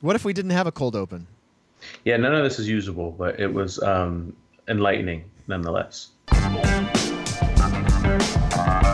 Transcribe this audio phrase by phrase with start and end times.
[0.00, 1.26] What if we didn't have a cold open?
[2.04, 4.34] Yeah, none of this is usable, but it was um,
[4.68, 6.08] enlightening nonetheless.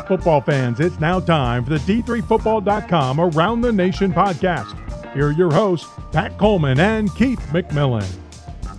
[0.07, 4.73] Football fans, it's now time for the D3Football.com Around the Nation podcast.
[5.15, 8.26] Here are your hosts, Pat Coleman and Keith McMillan.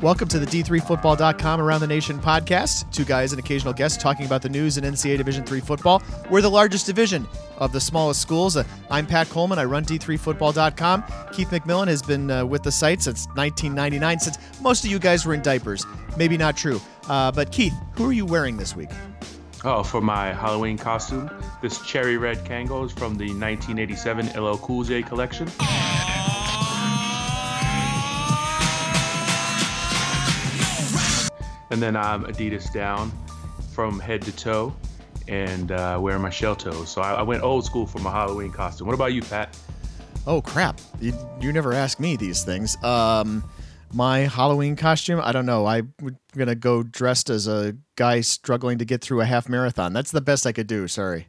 [0.01, 2.91] Welcome to the D3Football.com Around the Nation podcast.
[2.91, 6.03] Two guys and occasional guests talking about the news in NCAA Division III football.
[6.29, 7.27] We're the largest division
[7.57, 8.57] of the smallest schools.
[8.57, 9.57] Uh, I'm Pat Coleman.
[9.57, 11.03] I run D3Football.com.
[11.33, 15.25] Keith McMillan has been uh, with the site since 1999, since most of you guys
[15.25, 15.83] were in diapers.
[16.15, 16.79] Maybe not true.
[17.09, 18.89] Uh, but Keith, who are you wearing this week?
[19.63, 21.27] Oh, for my Halloween costume,
[21.63, 25.49] this cherry red Kangol is from the 1987 LL Cool J collection.
[31.69, 33.11] And then I'm Adidas down
[33.73, 34.75] from head to toe
[35.27, 36.89] and uh, wearing my shell toes.
[36.89, 38.87] So I, I, went old school for my Halloween costume.
[38.87, 39.57] What about you, Pat?
[40.25, 40.79] Oh, crap.
[41.01, 42.81] You, you never ask me these things.
[42.83, 43.43] Um,
[43.93, 45.65] my Halloween costume, I don't know.
[45.65, 45.93] I'm
[46.35, 49.93] going to go dressed as a guy struggling to get through a half marathon.
[49.93, 50.87] That's the best I could do.
[50.87, 51.27] Sorry.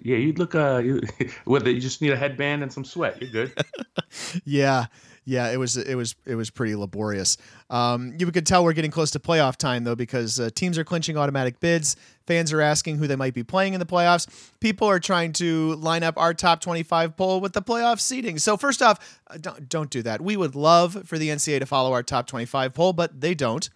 [0.00, 0.54] Yeah, you'd look.
[0.54, 1.00] Uh, you,
[1.44, 3.52] whether you just need a headband and some sweat, you're good.
[4.44, 4.86] yeah,
[5.24, 7.36] yeah, it was it was it was pretty laborious.
[7.70, 10.84] Um, you could tell we're getting close to playoff time though, because uh, teams are
[10.84, 11.96] clinching automatic bids.
[12.26, 14.26] Fans are asking who they might be playing in the playoffs.
[14.58, 18.38] People are trying to line up our top 25 poll with the playoff seeding.
[18.38, 20.20] So first off, uh, don't don't do that.
[20.20, 23.68] We would love for the NCAA to follow our top 25 poll, but they don't.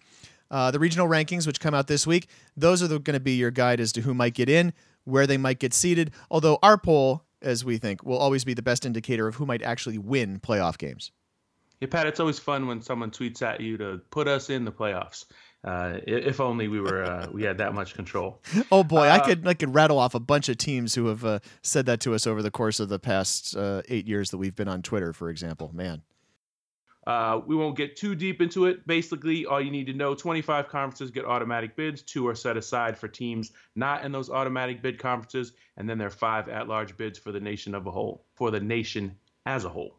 [0.51, 3.51] Uh, the regional rankings, which come out this week, those are going to be your
[3.51, 6.11] guide as to who might get in, where they might get seeded.
[6.31, 9.61] Although our poll, as we think, will always be the best indicator of who might
[9.61, 11.11] actually win playoff games.
[11.79, 14.71] Yeah, Pat, it's always fun when someone tweets at you to put us in the
[14.71, 15.25] playoffs.
[15.63, 18.39] Uh, if only we were uh, we had that much control.
[18.71, 21.25] Oh boy, uh, I could I could rattle off a bunch of teams who have
[21.25, 24.37] uh, said that to us over the course of the past uh, eight years that
[24.37, 25.71] we've been on Twitter, for example.
[25.73, 26.03] Man.
[27.05, 28.85] Uh, we won't get too deep into it.
[28.85, 32.01] Basically, all you need to know 25 conferences get automatic bids.
[32.01, 35.53] Two are set aside for teams not in those automatic bid conferences.
[35.77, 38.51] And then there are five at large bids for the nation of a whole, for
[38.51, 39.15] the nation
[39.45, 39.96] as a whole.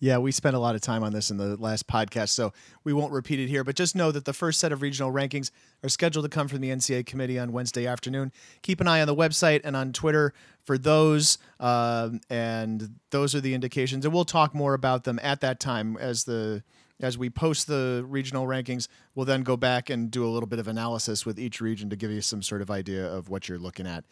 [0.00, 2.52] Yeah, we spent a lot of time on this in the last podcast, so
[2.84, 3.64] we won't repeat it here.
[3.64, 5.50] But just know that the first set of regional rankings
[5.82, 8.30] are scheduled to come from the NCAA committee on Wednesday afternoon.
[8.62, 10.32] Keep an eye on the website and on Twitter
[10.62, 14.04] for those, uh, and those are the indications.
[14.04, 16.62] And we'll talk more about them at that time as the
[17.00, 18.88] as we post the regional rankings.
[19.14, 21.96] We'll then go back and do a little bit of analysis with each region to
[21.96, 24.04] give you some sort of idea of what you're looking at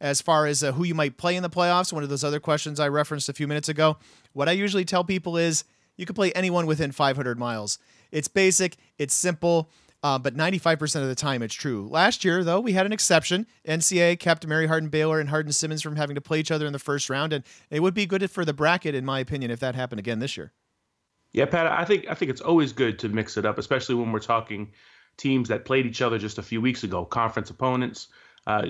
[0.00, 2.40] as far as uh, who you might play in the playoffs, one of those other
[2.40, 3.96] questions I referenced a few minutes ago.
[4.32, 5.64] What I usually tell people is
[5.96, 7.78] you can play anyone within 500 miles.
[8.12, 9.70] It's basic, it's simple,
[10.02, 11.88] uh, but 95% of the time it's true.
[11.88, 13.46] Last year, though, we had an exception.
[13.66, 16.72] NCAA kept Mary Hardin Baylor and Hardin Simmons from having to play each other in
[16.72, 19.60] the first round, and it would be good for the bracket, in my opinion, if
[19.60, 20.52] that happened again this year.
[21.32, 24.12] Yeah, Pat, I think I think it's always good to mix it up, especially when
[24.12, 24.72] we're talking
[25.16, 28.08] teams that played each other just a few weeks ago, conference opponents
[28.46, 28.66] uh,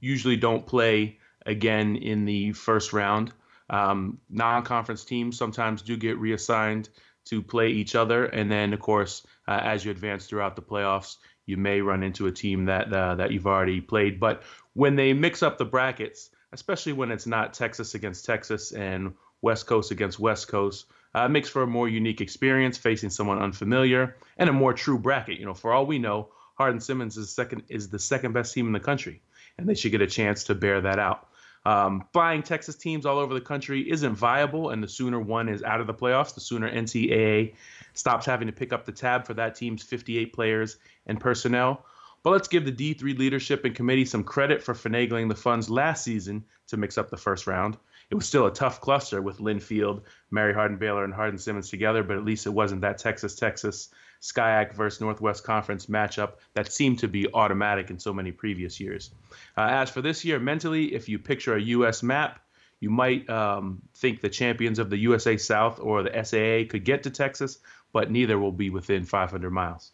[0.00, 3.32] usually don't play again in the first round.
[3.68, 6.88] Um, non-conference teams sometimes do get reassigned
[7.26, 11.16] to play each other, and then of course, uh, as you advance throughout the playoffs,
[11.46, 14.20] you may run into a team that uh, that you've already played.
[14.20, 14.42] But
[14.74, 19.66] when they mix up the brackets, especially when it's not Texas against Texas and West
[19.66, 24.48] Coast against West Coast, uh, makes for a more unique experience facing someone unfamiliar and
[24.48, 25.38] a more true bracket.
[25.38, 28.66] You know, for all we know, Hardin Simmons is second is the second best team
[28.66, 29.20] in the country,
[29.58, 31.28] and they should get a chance to bear that out.
[31.66, 35.64] Um, flying Texas teams all over the country isn't viable, and the sooner one is
[35.64, 37.54] out of the playoffs, the sooner NCAA
[37.92, 41.84] stops having to pick up the tab for that team's 58 players and personnel.
[42.22, 46.04] But let's give the D3 leadership and committee some credit for finagling the funds last
[46.04, 47.76] season to mix up the first round.
[48.10, 52.04] It was still a tough cluster with Linfield, Mary Hardin Baylor, and Hardin Simmons together,
[52.04, 53.88] but at least it wasn't that Texas Texas
[54.32, 59.10] SCIAC versus Northwest Conference matchup that seemed to be automatic in so many previous years.
[59.56, 62.02] Uh, as for this year, mentally, if you picture a U.S.
[62.02, 62.40] map,
[62.80, 67.02] you might um, think the champions of the USA South or the SAA could get
[67.04, 67.58] to Texas,
[67.92, 69.92] but neither will be within 500 miles.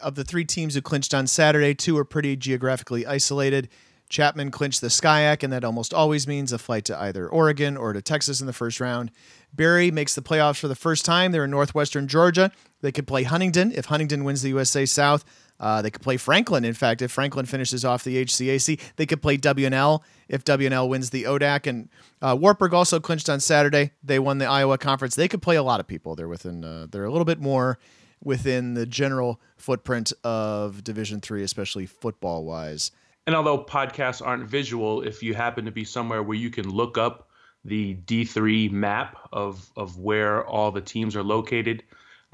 [0.00, 3.68] Of the three teams who clinched on Saturday, two are pretty geographically isolated.
[4.12, 7.94] Chapman clinched the SCIAC, and that almost always means a flight to either Oregon or
[7.94, 9.10] to Texas in the first round.
[9.54, 11.32] Berry makes the playoffs for the first time.
[11.32, 12.52] They're in northwestern Georgia.
[12.82, 15.24] They could play Huntingdon if Huntingdon wins the USA South.
[15.58, 16.62] Uh, they could play Franklin.
[16.62, 21.08] In fact, if Franklin finishes off the HCAC, they could play W&L if W&L wins
[21.08, 21.66] the ODAC.
[21.66, 21.88] And
[22.20, 22.36] uh,
[22.76, 23.92] also clinched on Saturday.
[24.04, 25.14] They won the Iowa Conference.
[25.14, 26.16] They could play a lot of people.
[26.16, 26.64] They're within.
[26.64, 27.78] Uh, they're a little bit more
[28.22, 32.90] within the general footprint of Division Three, especially football wise.
[33.26, 36.98] And although podcasts aren't visual, if you happen to be somewhere where you can look
[36.98, 37.28] up
[37.64, 41.82] the D3 map of of where all the teams are located.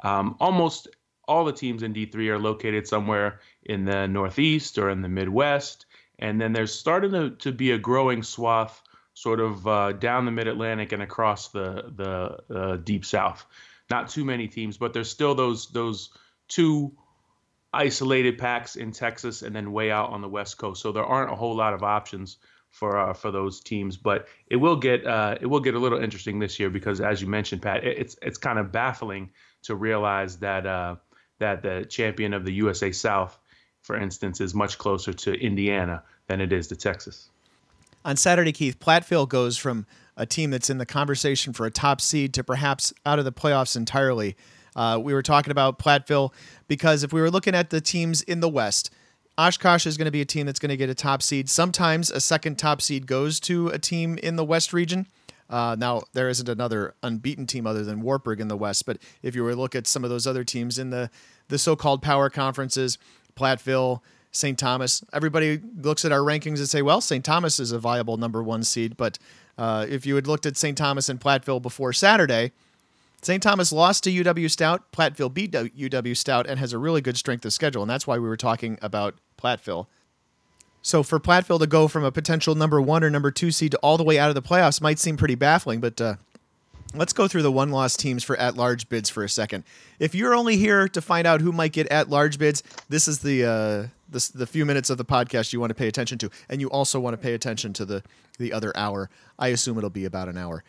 [0.03, 0.89] Um, almost
[1.27, 5.87] all the teams in D3 are located somewhere in the Northeast or in the Midwest,
[6.19, 8.83] and then there's starting to, to be a growing swath
[9.13, 13.45] sort of uh, down the Mid Atlantic and across the the uh, Deep South.
[13.91, 16.11] Not too many teams, but there's still those those
[16.49, 16.93] two
[17.73, 20.83] isolated packs in Texas and then way out on the West Coast.
[20.83, 22.39] So there aren't a whole lot of options
[22.71, 23.97] for uh, for those teams.
[23.97, 27.21] But it will get uh, it will get a little interesting this year because, as
[27.21, 29.31] you mentioned, Pat, it's it's kind of baffling
[29.63, 30.97] to realize that uh,
[31.39, 33.39] that the champion of the USA South,
[33.83, 37.31] for instance, is much closer to Indiana than it is to Texas.
[38.05, 39.87] On Saturday, Keith Platteville goes from
[40.17, 43.33] a team that's in the conversation for a top seed to perhaps out of the
[43.33, 44.37] playoffs entirely.
[44.79, 46.33] Uh, we were talking about Platteville
[46.69, 48.95] because if we were looking at the teams in the West,
[49.37, 51.51] Oshkosh is going to be a team that's going to get a top seed.
[51.51, 55.09] Sometimes a second top seed goes to a team in the West region.
[55.51, 59.35] Uh, now there isn't another unbeaten team other than Wartburg in the West, but if
[59.35, 61.11] you were to look at some of those other teams in the
[61.49, 62.99] the so-called power conferences,
[63.35, 64.59] Platteville, St.
[64.59, 67.25] Thomas, everybody looks at our rankings and say, well, St.
[67.25, 68.97] Thomas is a viable number one seed.
[68.97, 69.19] But
[69.57, 70.77] uh, if you had looked at St.
[70.77, 72.53] Thomas and Platteville before Saturday,
[73.23, 73.43] St.
[73.43, 74.93] Thomas lost to UW Stout.
[74.93, 78.19] Platteville beat UW Stout and has a really good strength of schedule, and that's why
[78.19, 79.87] we were talking about Platteville.
[80.83, 83.79] So for Platteville to go from a potential number one or number two seed to
[83.79, 86.15] all the way out of the playoffs might seem pretty baffling, but uh,
[86.95, 89.65] let's go through the one loss teams for at large bids for a second.
[89.99, 93.19] If you're only here to find out who might get at large bids, this is
[93.19, 96.31] the uh, the, the few minutes of the podcast you want to pay attention to,
[96.49, 98.03] and you also want to pay attention to the
[98.39, 99.11] the other hour.
[99.39, 100.65] I assume it'll be about an hour.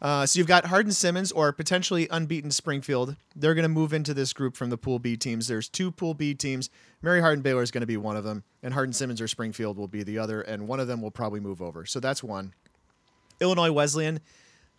[0.00, 3.16] Uh, so you've got Hardin Simmons or potentially unbeaten Springfield.
[3.34, 5.48] They're going to move into this group from the Pool B teams.
[5.48, 6.68] There's two Pool B teams.
[7.00, 9.78] Mary Hardin Baylor is going to be one of them, and Hardin Simmons or Springfield
[9.78, 11.86] will be the other, and one of them will probably move over.
[11.86, 12.52] So that's one.
[13.40, 14.20] Illinois Wesleyan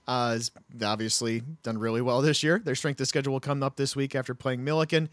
[0.07, 0.51] uh, has
[0.83, 2.59] obviously done really well this year.
[2.63, 5.09] Their strength of schedule will come up this week after playing Millikin.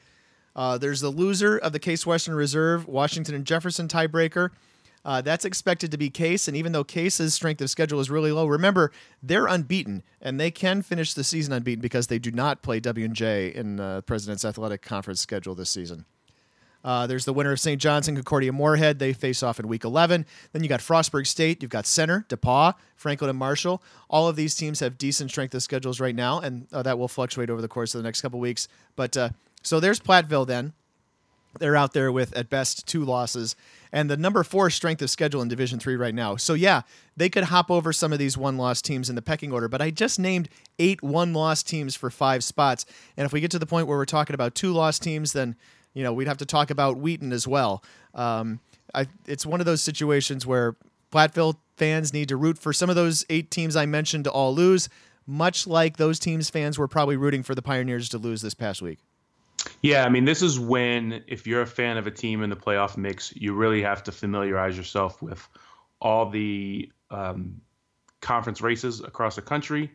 [0.56, 4.50] Uh, there's the loser of the Case Western Reserve, Washington and Jefferson tiebreaker.
[5.04, 8.32] Uh, that's expected to be Case, and even though Case's strength of schedule is really
[8.32, 8.90] low, remember
[9.22, 13.04] they're unbeaten, and they can finish the season unbeaten because they do not play W
[13.04, 16.06] and J in the President's Athletic Conference schedule this season.
[16.84, 17.80] Uh, there's the winner of St.
[17.80, 18.98] John's and Concordia Moorhead.
[18.98, 20.26] They face off in week 11.
[20.52, 21.62] Then you got Frostburg State.
[21.62, 23.82] You've got Centre, DePauw, Franklin, and Marshall.
[24.10, 27.08] All of these teams have decent strength of schedules right now, and uh, that will
[27.08, 28.68] fluctuate over the course of the next couple weeks.
[28.96, 29.30] But uh,
[29.62, 30.74] so there's Platteville then.
[31.58, 33.56] They're out there with at best two losses
[33.94, 36.34] and the number four strength of schedule in Division Three right now.
[36.34, 36.82] So yeah,
[37.16, 39.68] they could hop over some of these one loss teams in the pecking order.
[39.68, 40.48] But I just named
[40.80, 42.84] eight one loss teams for five spots,
[43.16, 45.54] and if we get to the point where we're talking about two loss teams, then
[45.94, 47.84] you know we'd have to talk about Wheaton as well.
[48.14, 48.58] Um,
[48.92, 50.74] I, it's one of those situations where
[51.12, 54.52] Platteville fans need to root for some of those eight teams I mentioned to all
[54.52, 54.88] lose,
[55.24, 58.82] much like those teams fans were probably rooting for the Pioneers to lose this past
[58.82, 58.98] week.
[59.84, 62.56] Yeah, I mean, this is when, if you're a fan of a team in the
[62.56, 65.46] playoff mix, you really have to familiarize yourself with
[66.00, 67.60] all the um,
[68.22, 69.90] conference races across the country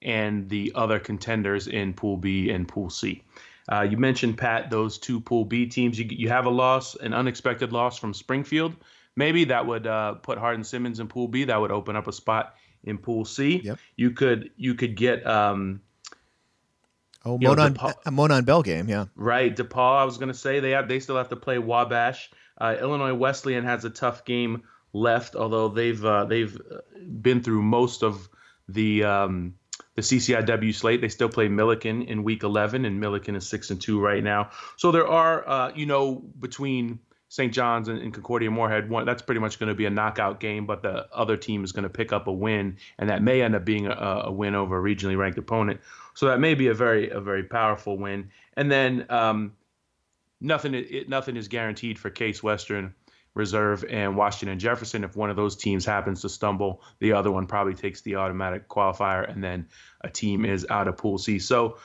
[0.00, 3.24] and the other contenders in Pool B and Pool C.
[3.68, 5.98] Uh, you mentioned, Pat, those two Pool B teams.
[5.98, 8.76] You, you have a loss, an unexpected loss from Springfield.
[9.16, 11.42] Maybe that would uh, put Hardin Simmons in Pool B.
[11.42, 12.54] That would open up a spot
[12.84, 13.60] in Pool C.
[13.64, 13.78] Yep.
[13.96, 15.80] You could you could get um,
[17.24, 19.06] Oh, Monon, know, a Monon Bell game, yeah.
[19.14, 20.00] Right, DePauw.
[20.00, 22.30] I was going to say they have they still have to play Wabash.
[22.58, 24.62] Uh, Illinois Wesleyan has a tough game
[24.92, 26.78] left, although they've uh, they've uh,
[27.20, 28.28] been through most of
[28.68, 29.54] the um,
[29.94, 31.00] the CCIW slate.
[31.00, 34.50] They still play Millikin in Week 11, and Millikin is six and two right now.
[34.76, 37.00] So there are, uh, you know, between
[37.32, 37.50] St.
[37.50, 40.66] John's and, and Concordia Moorhead, one that's pretty much going to be a knockout game.
[40.66, 43.54] But the other team is going to pick up a win, and that may end
[43.54, 45.80] up being a, a win over a regionally ranked opponent.
[46.12, 48.32] So that may be a very a very powerful win.
[48.54, 49.54] And then um,
[50.42, 52.94] nothing it, nothing is guaranteed for Case Western
[53.32, 55.02] Reserve and Washington Jefferson.
[55.02, 58.68] If one of those teams happens to stumble, the other one probably takes the automatic
[58.68, 59.68] qualifier, and then
[60.02, 61.38] a team is out of Pool C.
[61.38, 61.78] So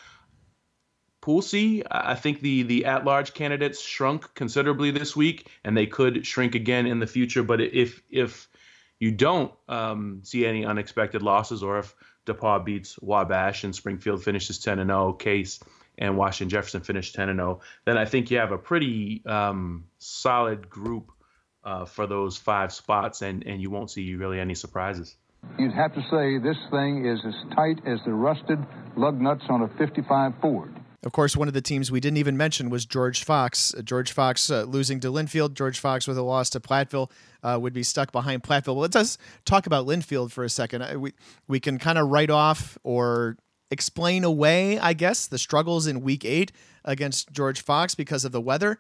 [1.92, 6.86] I think the the at-large candidates shrunk considerably this week, and they could shrink again
[6.86, 7.44] in the future.
[7.44, 8.48] But if if
[9.00, 14.60] you don't um, see any unexpected losses, or if DePauw beats Wabash and Springfield finishes
[14.60, 15.60] 10 and 0, Case
[15.98, 19.86] and Washington Jefferson finish 10 and 0, then I think you have a pretty um,
[19.98, 21.12] solid group
[21.64, 25.16] uh, for those five spots, and, and you won't see really any surprises.
[25.60, 28.60] You'd have to say this thing is as tight as the rusted
[28.96, 30.74] lug nuts on a 55 Ford.
[31.04, 33.74] Of course, one of the teams we didn't even mention was George Fox.
[33.74, 35.54] Uh, George Fox uh, losing to Linfield.
[35.54, 37.12] George Fox with a loss to Platteville
[37.44, 38.76] uh, would be stuck behind Platteville.
[38.76, 40.82] Well, let's talk about Linfield for a second.
[40.82, 41.14] Uh, we
[41.48, 43.38] we can kind of write off or
[43.70, 46.52] explain away, I guess, the struggles in Week Eight
[46.84, 48.80] against George Fox because of the weather.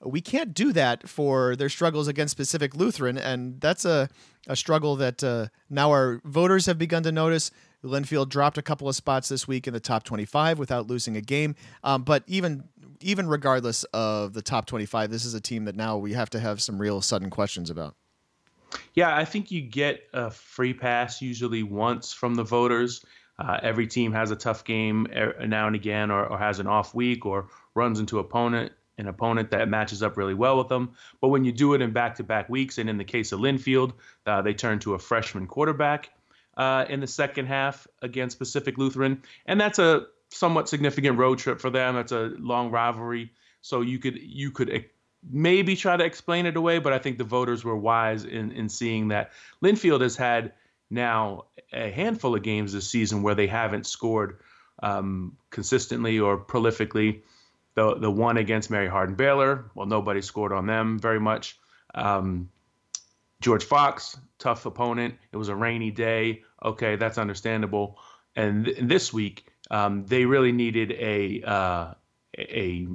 [0.00, 4.08] We can't do that for their struggles against Pacific Lutheran, and that's a,
[4.46, 7.50] a struggle that uh, now our voters have begun to notice.
[7.84, 11.20] Linfield dropped a couple of spots this week in the top 25 without losing a
[11.20, 11.54] game.
[11.84, 12.64] Um, but even
[13.00, 16.40] even regardless of the top 25, this is a team that now we have to
[16.40, 17.94] have some real sudden questions about.
[18.94, 23.04] Yeah, I think you get a free pass usually once from the voters.
[23.38, 25.06] Uh, every team has a tough game
[25.46, 29.52] now and again, or, or has an off week, or runs into opponent an opponent
[29.52, 30.90] that matches up really well with them.
[31.20, 33.92] But when you do it in back-to-back weeks, and in the case of Linfield,
[34.26, 36.10] uh, they turn to a freshman quarterback
[36.58, 41.60] uh, in the second half against Pacific Lutheran, and that's a somewhat significant road trip
[41.60, 41.94] for them.
[41.94, 44.84] That's a long rivalry, so you could you could
[45.30, 48.68] maybe try to explain it away, but I think the voters were wise in in
[48.68, 49.32] seeing that
[49.64, 50.52] Linfield has had
[50.90, 54.40] now a handful of games this season where they haven't scored
[54.82, 57.22] um, consistently or prolifically.
[57.74, 61.56] The the one against Mary Hardin Baylor, well, nobody scored on them very much.
[61.94, 62.50] Um,
[63.40, 65.14] George Fox, tough opponent.
[65.32, 66.42] It was a rainy day.
[66.64, 67.98] Okay, that's understandable.
[68.34, 71.94] And th- this week, um, they really needed a uh,
[72.36, 72.86] a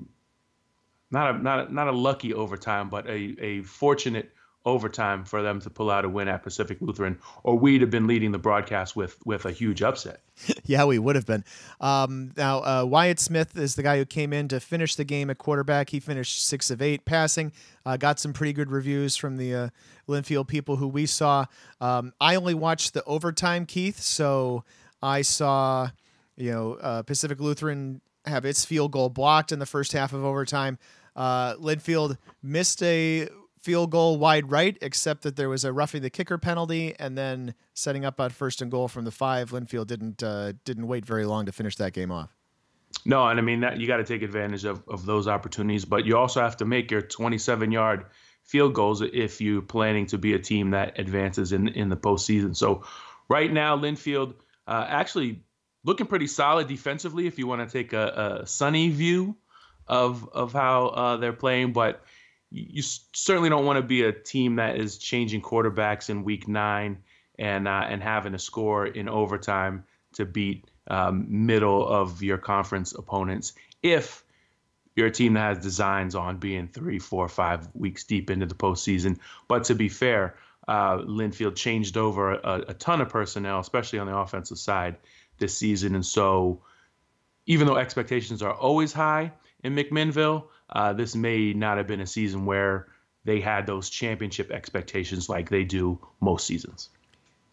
[1.12, 4.32] not a not a, not a lucky overtime, but a a fortunate
[4.66, 8.08] overtime for them to pull out a win at Pacific Lutheran, or we'd have been
[8.08, 10.22] leading the broadcast with with a huge upset.
[10.66, 11.44] yeah, we would have been.
[11.82, 15.30] Um, now, uh, Wyatt Smith is the guy who came in to finish the game
[15.30, 15.90] at quarterback.
[15.90, 17.52] He finished six of eight passing.
[17.86, 19.70] Uh, got some pretty good reviews from the uh,
[20.08, 21.46] Linfield people who we saw.
[21.82, 24.64] Um, I only watched the overtime, Keith, so
[25.02, 25.90] I saw,
[26.38, 30.24] you know, uh, Pacific Lutheran have its field goal blocked in the first half of
[30.24, 30.78] overtime.
[31.16, 33.28] Uh, Linfield missed a
[33.64, 37.56] field goal wide right, except that there was a roughing the kicker penalty, and then
[37.74, 39.52] setting up on first and goal from the five.
[39.52, 42.36] Linfield didn't uh, didn't wait very long to finish that game off.
[43.06, 46.06] No, and I mean that you got to take advantage of, of those opportunities, but
[46.06, 48.06] you also have to make your 27 yard
[48.44, 52.56] field goals if you're planning to be a team that advances in in the postseason.
[52.56, 52.84] So
[53.30, 54.36] right now, Linfield
[54.68, 55.42] uh, actually
[55.86, 57.28] looking pretty solid defensively.
[57.28, 59.38] If you want to take a, a sunny view
[59.88, 62.04] of of how uh, they're playing, but
[62.54, 67.00] you certainly don't want to be a team that is changing quarterbacks in week nine
[67.40, 69.84] and uh, and having to score in overtime
[70.14, 74.24] to beat um, middle of your conference opponents if
[74.96, 78.54] you're a team that has designs on being three, four, five weeks deep into the
[78.54, 79.18] postseason.
[79.48, 80.36] But to be fair,
[80.68, 84.98] uh, Linfield changed over a, a ton of personnel, especially on the offensive side
[85.40, 86.62] this season, and so
[87.48, 89.32] even though expectations are always high
[89.64, 90.44] in McMinnville,
[90.74, 92.88] uh, this may not have been a season where
[93.26, 96.90] they had those championship expectations like they do most seasons.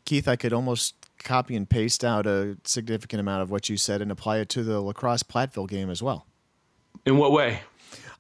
[0.05, 4.03] Keith, I could almost copy and paste out a significant amount of what you said
[4.03, 6.27] and apply it to the La Crosse Platteville game as well.
[7.07, 7.61] In what way?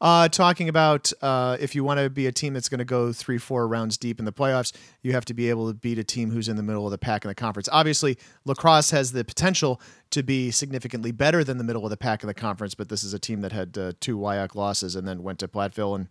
[0.00, 3.12] Uh, talking about uh, if you want to be a team that's going to go
[3.12, 6.04] three, four rounds deep in the playoffs, you have to be able to beat a
[6.04, 7.68] team who's in the middle of the pack in the conference.
[7.70, 8.16] Obviously,
[8.46, 9.80] La Crosse has the potential
[10.10, 13.04] to be significantly better than the middle of the pack in the conference, but this
[13.04, 16.08] is a team that had uh, two WIAC losses and then went to Platteville and.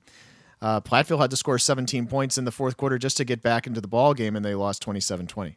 [0.61, 3.65] Uh, Platteville had to score 17 points in the fourth quarter just to get back
[3.65, 5.55] into the ball game, and they lost 27-20.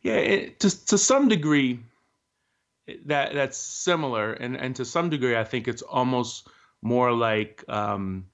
[0.00, 1.80] Yeah, it, to to some degree,
[3.04, 6.48] that that's similar, and and to some degree, I think it's almost
[6.82, 8.26] more like um,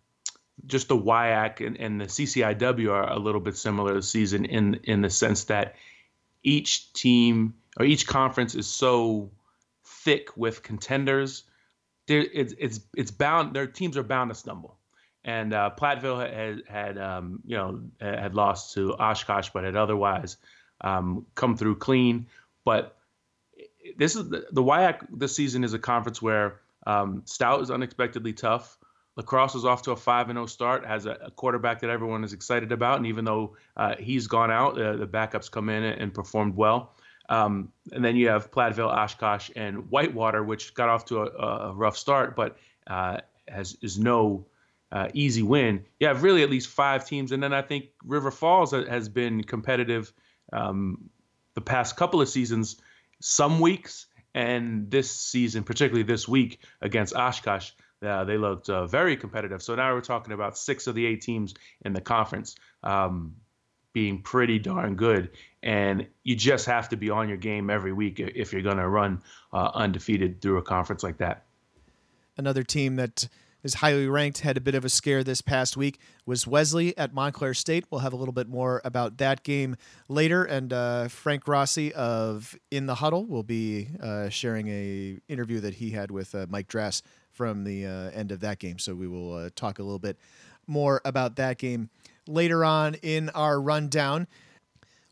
[0.66, 4.80] just the WIAC and, and the CCIW are a little bit similar this season in
[4.84, 5.76] in the sense that
[6.42, 9.30] each team or each conference is so
[9.84, 11.44] thick with contenders.
[12.06, 13.54] There, it's it's it's bound.
[13.54, 14.76] Their teams are bound to stumble.
[15.24, 20.38] And uh, Platteville had had um, you know had lost to Oshkosh, but had otherwise
[20.80, 22.26] um, come through clean.
[22.64, 22.96] But
[23.96, 28.32] this is the, the WIAC this season is a conference where um, Stout is unexpectedly
[28.32, 28.78] tough.
[29.16, 32.22] La Crosse is off to a 5 0 start, has a, a, quarterback that everyone
[32.22, 32.98] is excited about.
[32.98, 36.54] And even though uh, he's gone out, uh, the backups come in and, and performed
[36.54, 36.94] well.
[37.28, 41.74] Um, and then you have Platteville, Oshkosh, and Whitewater, which got off to a, a
[41.74, 43.18] rough start, but uh,
[43.48, 44.46] has is no
[44.92, 45.84] uh, easy win.
[46.00, 47.32] You have really at least five teams.
[47.32, 50.12] And then I think River Falls has been competitive
[50.52, 51.10] um,
[51.54, 52.76] the past couple of seasons,
[53.20, 54.06] some weeks,
[54.38, 57.72] and this season, particularly this week against Oshkosh,
[58.06, 59.60] uh, they looked uh, very competitive.
[59.60, 61.54] So now we're talking about six of the eight teams
[61.84, 62.54] in the conference
[62.84, 63.34] um,
[63.92, 65.30] being pretty darn good.
[65.60, 68.88] And you just have to be on your game every week if you're going to
[68.88, 71.42] run uh, undefeated through a conference like that.
[72.36, 73.26] Another team that
[73.62, 77.12] is highly ranked had a bit of a scare this past week was Wesley at
[77.12, 77.86] Montclair State.
[77.90, 79.76] We'll have a little bit more about that game
[80.08, 85.60] later, and uh, Frank Rossi of In the Huddle will be uh, sharing a interview
[85.60, 88.78] that he had with uh, Mike Drass from the uh, end of that game.
[88.78, 90.18] So we will uh, talk a little bit
[90.66, 91.90] more about that game
[92.26, 94.26] later on in our rundown.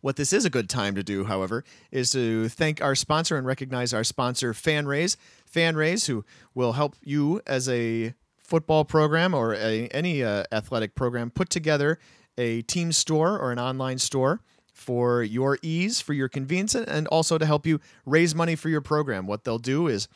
[0.02, 3.46] What this is a good time to do, however, is to thank our sponsor and
[3.46, 5.16] recognize our sponsor, FanRaise.
[5.52, 6.24] FanRaise, who
[6.54, 8.14] will help you as a
[8.46, 11.98] football program or a, any uh, athletic program put together
[12.38, 14.40] a team store or an online store
[14.72, 18.80] for your ease, for your convenience, and also to help you raise money for your
[18.80, 19.26] program.
[19.26, 20.06] What they'll do is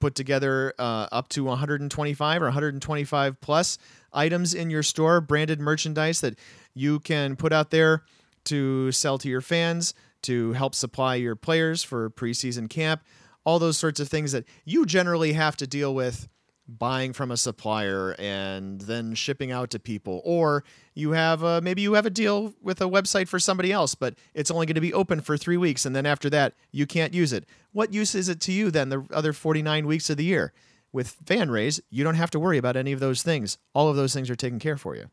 [0.00, 3.78] put together uh, up to 125 or 125 plus
[4.12, 6.38] items in your store, branded merchandise that
[6.74, 8.02] you can put out there
[8.44, 13.02] to sell to your fans, to help supply your players for preseason camp,
[13.44, 16.28] all those sorts of things that you generally have to deal with
[16.68, 20.20] buying from a supplier and then shipping out to people.
[20.24, 23.94] Or you have a, maybe you have a deal with a website for somebody else
[23.94, 26.86] but it's only going to be open for 3 weeks and then after that you
[26.86, 27.46] can't use it.
[27.72, 30.52] What use is it to you then the other 49 weeks of the year?
[30.92, 33.58] With FanRaise you don't have to worry about any of those things.
[33.74, 35.06] All of those things are taken care for you.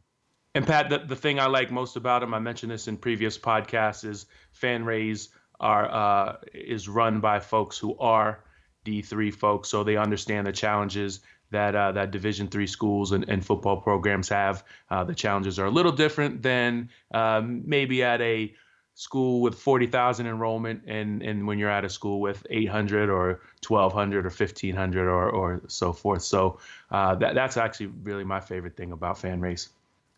[0.56, 3.38] And Pat, the, the thing I like most about them, I mentioned this in previous
[3.38, 4.26] podcasts, is
[4.58, 5.28] FanRaise
[5.60, 8.44] are uh, is run by folks who are
[8.86, 11.22] D3 folks, so they understand the challenges
[11.56, 14.64] that uh, that Division three schools and, and football programs have.
[14.90, 18.54] Uh, the challenges are a little different than um, maybe at a
[18.96, 24.26] school with 40,000 enrollment and, and when you're at a school with 800 or 1200
[24.26, 26.22] or 1500 or, or so forth.
[26.22, 26.60] So
[26.92, 29.68] uh, that, that's actually really my favorite thing about FanRaise.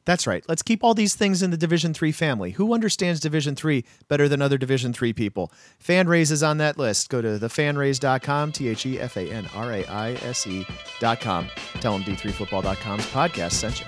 [0.07, 0.41] That's right.
[0.47, 2.51] Let's keep all these things in the Division 3 family.
[2.51, 5.51] Who understands Division 3 better than other Division 3 people?
[5.85, 7.09] FanRaise is on that list.
[7.09, 11.49] Go to thefanraise.com, T H E F A N R A I S E.com.
[11.81, 13.85] Tell them D3Football.com's podcast sent you.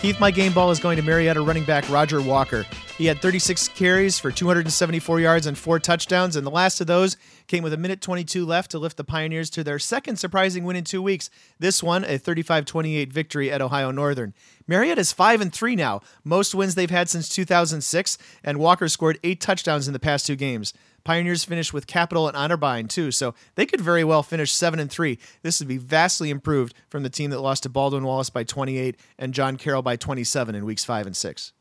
[0.00, 2.64] Keith, my game ball is going to Marietta running back Roger Walker.
[2.98, 7.16] He had 36 carries for 274 yards and four touchdowns, and the last of those
[7.48, 10.76] came with a minute 22 left to lift the Pioneers to their second surprising win
[10.76, 11.30] in two weeks.
[11.58, 14.34] This one, a 35-28 victory at Ohio Northern.
[14.66, 19.18] Marietta is five and three now, most wins they've had since 2006, and Walker scored
[19.24, 20.74] eight touchdowns in the past two games.
[21.04, 24.90] Pioneers finished with Capital and Otterbein too, so they could very well finish seven and
[24.90, 25.18] three.
[25.42, 28.96] This would be vastly improved from the team that lost to Baldwin Wallace by 28
[29.18, 31.52] and John Carroll by 27 in weeks five and six.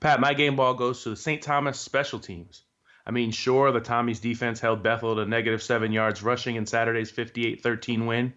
[0.00, 1.40] Pat, my game ball goes to the St.
[1.40, 2.64] Thomas special teams.
[3.06, 7.10] I mean, sure, the Tommies defense held Bethel to negative seven yards rushing in Saturday's
[7.10, 8.32] 58 13 win.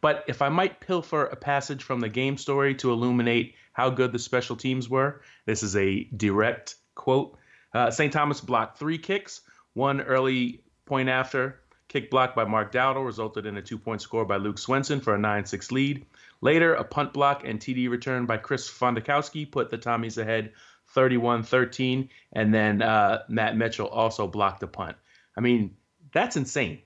[0.00, 4.12] But if I might pilfer a passage from the game story to illuminate how good
[4.12, 7.36] the special teams were, this is a direct quote.
[7.74, 8.12] Uh, St.
[8.12, 9.42] Thomas blocked three kicks,
[9.74, 11.60] one early point after.
[11.88, 15.14] Kick blocked by Mark Dowdle resulted in a two point score by Luke Swenson for
[15.14, 16.04] a 9 6 lead.
[16.40, 20.52] Later, a punt block and TD return by Chris Fondakowski put the Tommies ahead
[20.90, 22.08] 31 13.
[22.32, 24.96] And then uh, Matt Mitchell also blocked a punt.
[25.36, 25.76] I mean,
[26.12, 26.80] that's insane.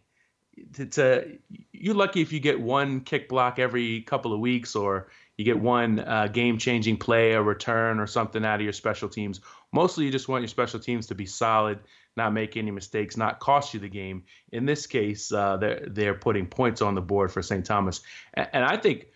[0.78, 1.38] It's a,
[1.72, 5.58] you're lucky if you get one kick block every couple of weeks or you get
[5.58, 9.40] one uh, game changing play, a return, or something out of your special teams.
[9.72, 11.78] Mostly, you just want your special teams to be solid,
[12.16, 14.24] not make any mistakes, not cost you the game.
[14.52, 17.64] In this case, uh, they're they're putting points on the board for St.
[17.64, 18.02] Thomas,
[18.34, 19.06] and, and I think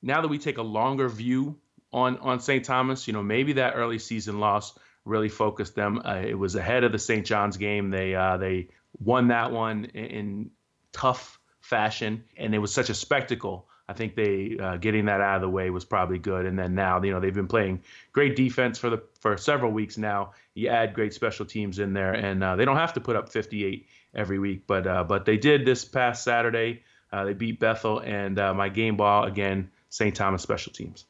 [0.00, 1.58] now that we take a longer view
[1.92, 2.64] on on St.
[2.64, 3.06] Thomas.
[3.06, 4.74] You know, maybe that early season loss
[5.04, 6.00] really focused them.
[6.04, 7.26] Uh, it was ahead of the St.
[7.26, 7.90] John's game.
[7.90, 10.50] They uh, they won that one in, in,
[10.92, 13.68] tough fashion, and it was such a spectacle.
[13.88, 16.46] I think they uh, getting that out of the way was probably good.
[16.46, 19.96] And then now, you know, they've been playing great defense for the for several weeks
[19.96, 20.32] now.
[20.54, 23.30] You add great special teams in there, and uh, they don't have to put up
[23.30, 26.82] 58 every week, but uh, but they did this past Saturday.
[27.12, 30.14] Uh, they beat Bethel, and my game ball again, St.
[30.14, 31.04] Thomas special teams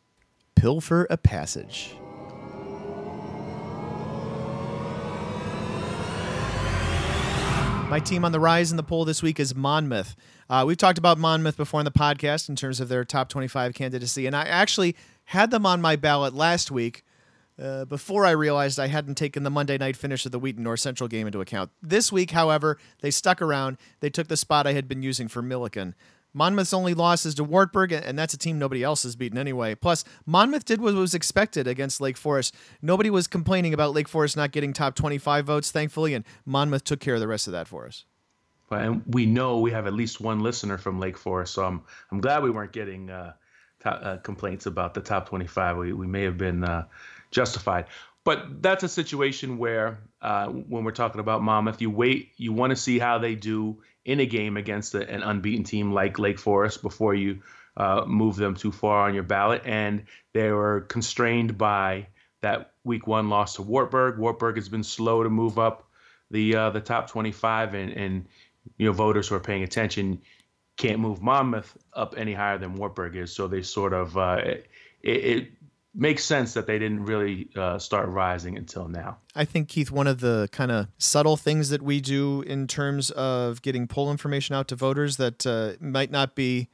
[0.61, 1.95] pilfer a passage.
[7.89, 10.15] My team on the rise in the poll this week is Monmouth.
[10.51, 13.73] Uh, we've talked about Monmouth before in the podcast in terms of their top 25
[13.73, 17.05] candidacy, and I actually had them on my ballot last week
[17.59, 20.81] uh, before I realized I hadn't taken the Monday night finish of the Wheaton North
[20.81, 21.71] Central game into account.
[21.81, 23.79] This week, however, they stuck around.
[24.01, 25.95] They took the spot I had been using for Millikin.
[26.33, 29.75] Monmouth's only loss is to Wartburg, and that's a team nobody else has beaten anyway.
[29.75, 32.55] Plus, Monmouth did what was expected against Lake Forest.
[32.83, 37.01] Nobody was complaining about Lake Forest not getting top 25 votes, thankfully, and Monmouth took
[37.01, 38.05] care of the rest of that for us.
[38.71, 42.21] And we know we have at least one listener from Lake Forest, so I'm, I'm
[42.21, 43.33] glad we weren't getting uh,
[43.85, 45.77] uh, complaints about the top 25.
[45.77, 46.87] We, we may have been uh,
[47.31, 47.87] justified.
[48.25, 52.71] but that's a situation where uh, when we're talking about Monmouth, you wait, you want
[52.71, 56.39] to see how they do in a game against a, an unbeaten team like Lake
[56.39, 57.41] Forest before you
[57.77, 59.63] uh, move them too far on your ballot.
[59.65, 62.09] And they were constrained by
[62.43, 64.19] that week one loss to Wartburg.
[64.19, 65.89] Wartburg has been slow to move up
[66.31, 68.27] the uh, the top 25, and, and
[68.79, 70.21] you know voters who are paying attention
[70.77, 73.35] can't move Monmouth up any higher than Wartburg is.
[73.35, 74.67] So they sort of uh, it,
[75.03, 75.53] it
[75.95, 79.19] makes sense that they didn't really uh, start rising until now.
[79.35, 83.11] I think Keith, one of the kind of subtle things that we do in terms
[83.11, 86.69] of getting poll information out to voters that uh, might not be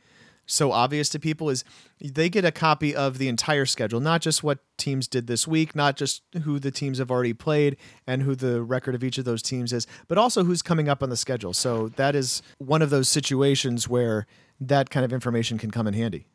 [0.47, 1.65] so obvious to people is
[2.01, 5.75] they get a copy of the entire schedule, not just what teams did this week,
[5.75, 7.77] not just who the teams have already played
[8.07, 11.03] and who the record of each of those teams is, but also who's coming up
[11.03, 11.53] on the schedule.
[11.53, 14.27] So that is one of those situations where
[14.61, 16.27] that kind of information can come in handy.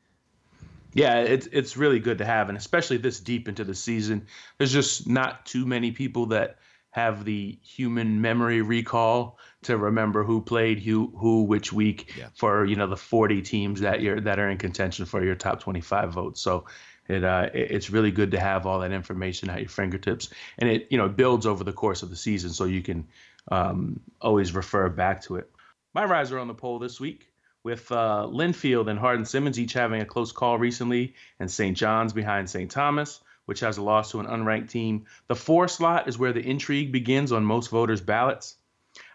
[0.94, 4.28] Yeah, it's it's really good to have, and especially this deep into the season,
[4.58, 6.58] there's just not too many people that
[6.92, 12.28] have the human memory recall to remember who played who who which week yeah.
[12.36, 15.62] for you know the 40 teams that you're that are in contention for your top
[15.62, 16.42] 25 votes.
[16.42, 16.66] So
[17.08, 20.88] it, uh, it's really good to have all that information at your fingertips, and it
[20.90, 23.08] you know builds over the course of the season, so you can
[23.52, 25.50] um, always refer back to it.
[25.94, 27.31] My riser on the poll this week
[27.64, 31.78] with uh, Linfield and Hardin Simmons each having a close call recently, and St.
[31.78, 32.70] John's behind St.
[32.70, 35.06] Thomas, which has a loss to an unranked team.
[35.28, 38.56] The four slot is where the intrigue begins on most voters' ballots.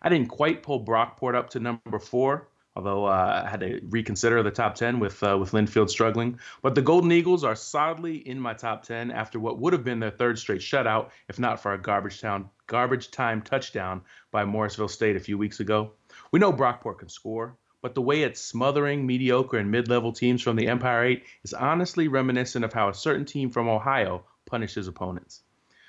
[0.03, 4.43] I didn't quite pull Brockport up to number four, although uh, I had to reconsider
[4.43, 6.39] the top 10 with uh, with Linfield struggling.
[6.63, 10.01] But the Golden Eagles are solidly in my top 10 after what would have been
[10.01, 14.89] their third straight shutout, if not for a garbage town garbage time touchdown by Morrisville
[14.89, 15.93] State a few weeks ago.
[16.31, 20.43] We know Brockport can score, but the way it's smothering mediocre and mid level teams
[20.43, 24.89] from the Empire 8 is honestly reminiscent of how a certain team from Ohio punishes
[24.89, 25.43] opponents.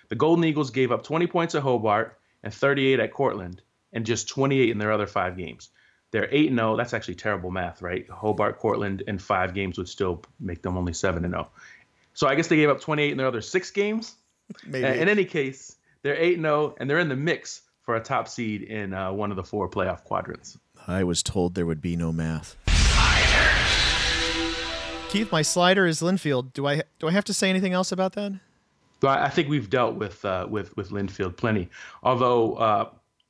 [0.10, 3.62] The Golden Eagles gave up 20 points at Hobart and 38 at Cortland,
[3.94, 5.70] and just 28 in their other five games.
[6.12, 6.78] They're 8 0.
[6.78, 8.10] That's actually terrible math, right?
[8.10, 11.50] Hobart, Cortland, and five games would still make them only 7 0.
[12.14, 14.16] So I guess they gave up 28 in their other six games.
[14.66, 14.86] Maybe.
[14.86, 18.64] In any case, they're 8 0, and they're in the mix for a top seed
[18.64, 20.58] in uh, one of the four playoff quadrants.
[20.88, 22.56] I was told there would be no math.
[25.10, 26.54] Keith, my slider is Linfield.
[26.54, 28.40] Do I do I have to say anything else about that?
[29.00, 31.70] But I think we've dealt with uh, with with Linfield plenty.
[32.04, 32.90] Although uh,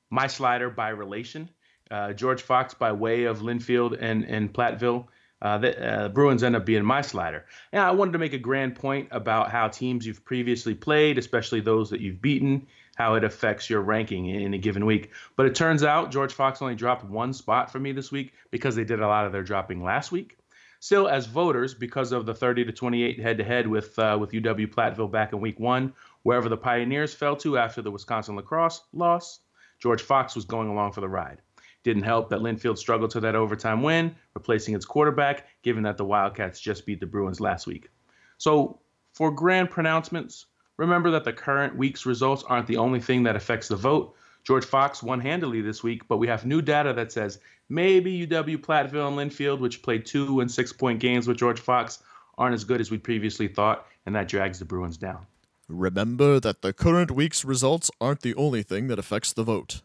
[0.09, 1.49] my slider by relation,
[1.91, 5.07] uh, George Fox by way of Linfield and and Platteville.
[5.39, 7.45] Uh, the uh, Bruins end up being my slider.
[7.71, 11.59] And I wanted to make a grand point about how teams you've previously played, especially
[11.59, 12.65] those that you've beaten,
[12.97, 15.11] how it affects your ranking in a given week.
[15.35, 18.75] But it turns out George Fox only dropped one spot for me this week because
[18.75, 20.39] they did a lot of their dropping last week.
[20.79, 25.11] Still, as voters, because of the 30 to 28 head-to-head with uh, with UW Platteville
[25.11, 29.41] back in Week One, wherever the Pioneers fell to after the Wisconsin La Crosse loss,
[29.79, 31.41] George Fox was going along for the ride.
[31.83, 36.05] Didn't help that Linfield struggled to that overtime win, replacing its quarterback, given that the
[36.05, 37.89] Wildcats just beat the Bruins last week.
[38.37, 38.79] So,
[39.13, 43.67] for grand pronouncements, remember that the current week's results aren't the only thing that affects
[43.67, 44.15] the vote.
[44.43, 48.57] George Fox won handily this week, but we have new data that says maybe UW
[48.57, 52.01] Platteville and Linfield, which played two and six point games with George Fox,
[52.37, 55.25] aren't as good as we previously thought, and that drags the Bruins down.
[55.67, 59.81] Remember that the current week's results aren't the only thing that affects the vote.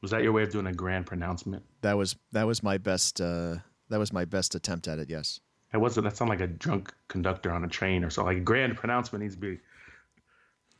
[0.00, 1.64] Was that your way of doing a grand pronouncement?
[1.80, 3.56] That was that was my best uh,
[3.88, 5.10] that was my best attempt at it.
[5.10, 5.40] Yes.
[5.72, 6.04] That wasn't.
[6.04, 8.24] That sounded like a drunk conductor on a train or so.
[8.24, 9.58] Like a grand pronouncement needs to be.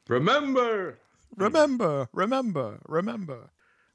[0.09, 0.99] Remember.
[1.37, 2.09] Remember.
[2.12, 2.81] Remember.
[2.87, 3.51] Remember.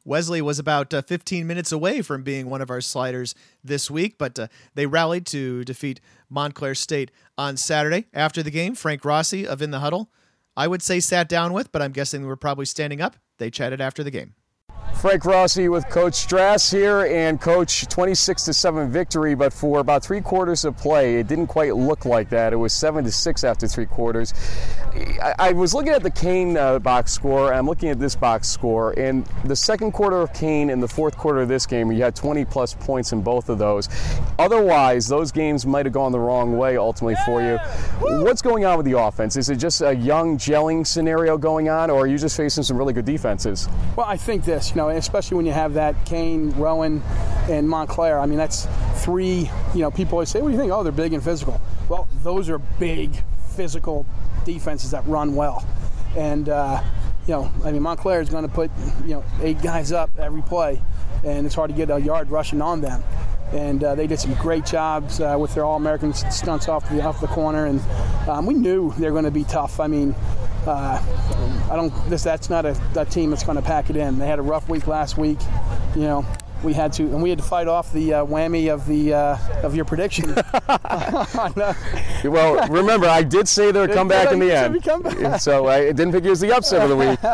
[0.05, 4.17] Wesley was about uh, 15 minutes away from being one of our sliders this week,
[4.17, 8.05] but uh, they rallied to defeat Montclair State on Saturday.
[8.13, 10.09] After the game, Frank Rossi of In the Huddle,
[10.55, 13.17] I would say sat down with, but I'm guessing they were probably standing up.
[13.37, 14.33] They chatted after the game.
[14.95, 20.03] Frank Rossi with Coach Drass here, and Coach 26 to 7 victory, but for about
[20.03, 22.51] three quarters of play, it didn't quite look like that.
[22.51, 24.33] It was 7 to 6 after three quarters.
[25.21, 28.47] I, I was looking at the Kean uh, box score, I'm looking at this box
[28.47, 32.01] score, and the second quarter of Kean and the fourth quarter of this game, you
[32.01, 33.89] had 20 plus points in both of those.
[34.39, 37.57] Otherwise, those games might have gone the wrong way ultimately for you.
[38.23, 39.37] What's going on with the offense?
[39.37, 42.77] Is it just a young gelling scenario going on, or are you just facing some
[42.77, 43.69] really good defenses?
[43.95, 47.03] Well, I think this, know especially when you have that Kean, Rowan,
[47.49, 48.19] and Montclair.
[48.19, 49.49] I mean, that's three.
[49.73, 51.59] You know, people always say, "What do you think?" Oh, they're big and physical.
[51.89, 53.23] Well, those are big,
[53.55, 54.05] physical
[54.45, 55.65] defenses that run well,
[56.15, 56.81] and uh,
[57.27, 58.71] you know, I mean, Montclair is going to put
[59.05, 60.81] you know eight guys up every play,
[61.23, 63.03] and it's hard to get a yard rushing on them.
[63.53, 67.21] And uh, they did some great jobs uh, with their All-American stunts off the off
[67.21, 67.79] the corner, and
[68.27, 69.79] um, we knew they were going to be tough.
[69.79, 70.15] I mean,
[70.67, 71.01] uh,
[71.71, 71.93] I don't.
[72.09, 74.19] This that's not a, a team that's going to pack it in.
[74.19, 75.39] They had a rough week last week.
[75.95, 76.25] You know,
[76.63, 79.37] we had to, and we had to fight off the uh, whammy of the uh,
[79.63, 80.33] of your prediction.
[82.23, 85.41] well, remember, I did say they would come back in the end.
[85.41, 87.19] So I didn't think it was the upset of the week.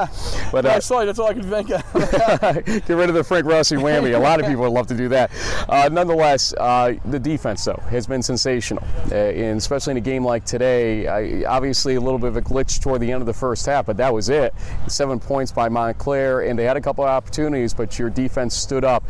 [0.52, 1.83] But uh, sorry, that's all I could think of.
[2.66, 4.16] get rid of the Frank Rossi whammy.
[4.16, 5.32] A lot of people would love to do that.
[5.68, 10.24] Uh, nonetheless, uh, the defense though has been sensational, uh, and especially in a game
[10.24, 11.08] like today.
[11.08, 13.86] I, obviously, a little bit of a glitch toward the end of the first half,
[13.86, 14.54] but that was it.
[14.88, 18.84] Seven points by Montclair, and they had a couple of opportunities, but your defense stood
[18.84, 19.04] up.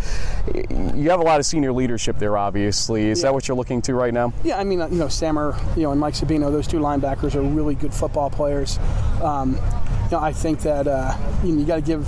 [0.55, 3.09] You have a lot of senior leadership there, obviously.
[3.09, 3.23] Is yeah.
[3.23, 4.33] that what you're looking to right now?
[4.43, 7.35] Yeah, I mean, uh, you know, Sammer, you know, and Mike Sabino, those two linebackers
[7.35, 8.79] are really good football players.
[9.21, 12.07] Um, you know, I think that uh, you, know, you got to give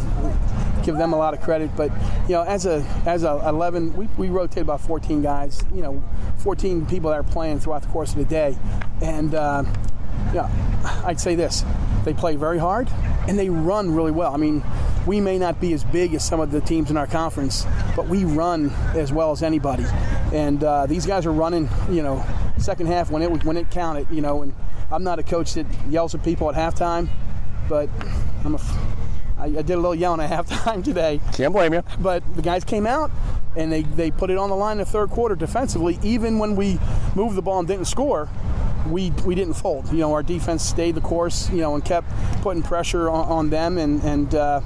[0.86, 1.72] give them a lot of credit.
[1.76, 1.92] But
[2.28, 5.64] you know, as a as a 11, we, we rotate about 14 guys.
[5.74, 6.04] You know,
[6.38, 8.58] 14 people that are playing throughout the course of the day,
[9.02, 9.64] and uh,
[10.34, 10.50] yeah,
[11.06, 11.64] I'd say this:
[12.06, 12.90] they play very hard
[13.28, 14.34] and they run really well.
[14.34, 14.64] I mean,
[15.06, 18.08] we may not be as big as some of the teams in our conference, but
[18.08, 19.86] we run as well as anybody.
[20.34, 22.24] And uh, these guys are running, you know,
[22.58, 24.42] second half when it when it counted, you know.
[24.42, 24.54] And
[24.92, 27.10] I'm not a coach that yells at people at halftime,
[27.68, 27.90] but
[28.44, 28.60] I'm a
[29.38, 31.20] I, I did a little yelling at halftime today.
[31.34, 31.84] Can't blame you.
[32.00, 33.12] But the guys came out
[33.56, 36.00] and they, they put it on the line in the third quarter defensively.
[36.04, 36.80] Even when we
[37.16, 38.30] moved the ball and didn't score,
[38.90, 39.92] we we didn't fold.
[39.92, 41.50] You know, our defense stayed the course.
[41.50, 42.10] You know, and kept
[42.42, 43.78] putting pressure on, on them.
[43.78, 44.62] And and uh,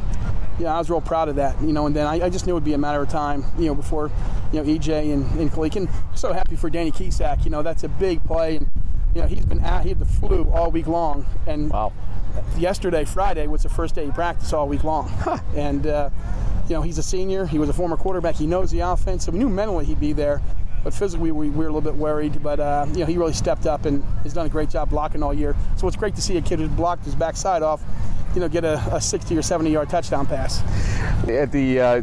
[0.59, 1.59] yeah, I was real proud of that.
[1.61, 3.45] You know, and then I, I, just knew it would be a matter of time.
[3.57, 4.11] You know, before
[4.51, 5.75] you know EJ and and Kalik.
[5.75, 7.45] And so happy for Danny Kesak.
[7.45, 8.57] You know, that's a big play.
[8.57, 8.69] And
[9.15, 9.83] you know, he's been out.
[9.83, 11.25] He had the flu all week long.
[11.47, 11.93] And wow.
[12.57, 15.11] Yesterday, Friday, was the first day he practiced all week long.
[15.55, 16.09] and uh,
[16.67, 17.45] you know, he's a senior.
[17.45, 18.35] He was a former quarterback.
[18.35, 19.25] He knows the offense.
[19.25, 20.41] So we knew mentally he'd be there
[20.83, 22.41] but physically we, we were a little bit worried.
[22.41, 25.23] But uh, you know, he really stepped up and has done a great job blocking
[25.23, 25.55] all year.
[25.77, 27.81] So it's great to see a kid who's blocked his backside off,
[28.33, 30.61] you know, get a, a 60 or 70 yard touchdown pass.
[31.27, 32.01] At the uh,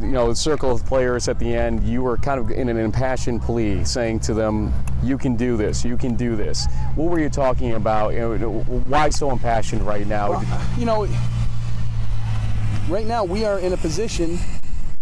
[0.00, 3.42] you know circle of players at the end, you were kind of in an impassioned
[3.42, 4.72] plea, saying to them,
[5.02, 5.84] "You can do this.
[5.84, 8.14] You can do this." What were you talking about?
[8.14, 8.52] You know,
[8.86, 10.30] why so impassioned right now?
[10.30, 11.08] Well, you know,
[12.88, 14.38] right now we are in a position,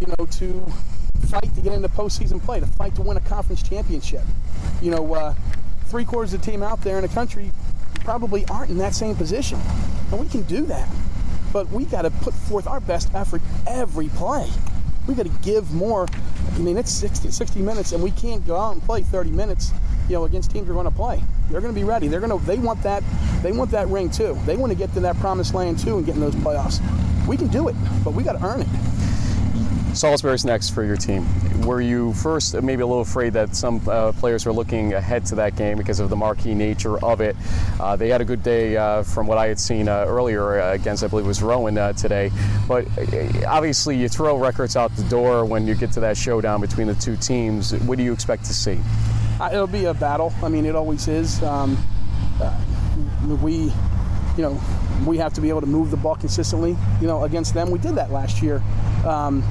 [0.00, 0.72] you know, to
[1.26, 4.22] fight to get into postseason play, to fight to win a conference championship.
[4.80, 5.34] You know, uh,
[5.86, 7.50] three quarters of the team out there in the country
[8.00, 9.60] probably aren't in that same position,
[10.10, 10.88] and we can do that.
[11.52, 14.48] But we got to put forth our best effort every play.
[15.06, 16.08] We got to give more.
[16.54, 19.72] I mean, it's 60, 60 minutes, and we can't go out and play 30 minutes.
[20.08, 21.22] You know, against teams we're going to play.
[21.50, 22.08] They're going to be ready.
[22.08, 22.44] They're going to.
[22.44, 23.02] They want that.
[23.42, 24.38] They want that ring too.
[24.46, 26.80] They want to get to that promised land too and get in those playoffs.
[27.26, 28.68] We can do it, but we got to earn it.
[29.94, 31.26] Salisbury's next for your team.
[31.62, 35.34] Were you first maybe a little afraid that some uh, players were looking ahead to
[35.36, 37.36] that game because of the marquee nature of it?
[37.78, 41.04] Uh, they had a good day uh, from what I had seen uh, earlier against,
[41.04, 42.30] I believe it was Rowan uh, today.
[42.66, 46.60] But uh, obviously, you throw records out the door when you get to that showdown
[46.60, 47.74] between the two teams.
[47.84, 48.80] What do you expect to see?
[49.52, 50.32] it'll be a battle.
[50.42, 51.42] I mean, it always is.
[51.42, 51.76] Um,
[53.42, 53.72] we,
[54.36, 54.60] you know,
[55.06, 56.76] we have to be able to move the ball consistently.
[57.00, 58.62] You know, against them, we did that last year.
[59.04, 59.42] Um,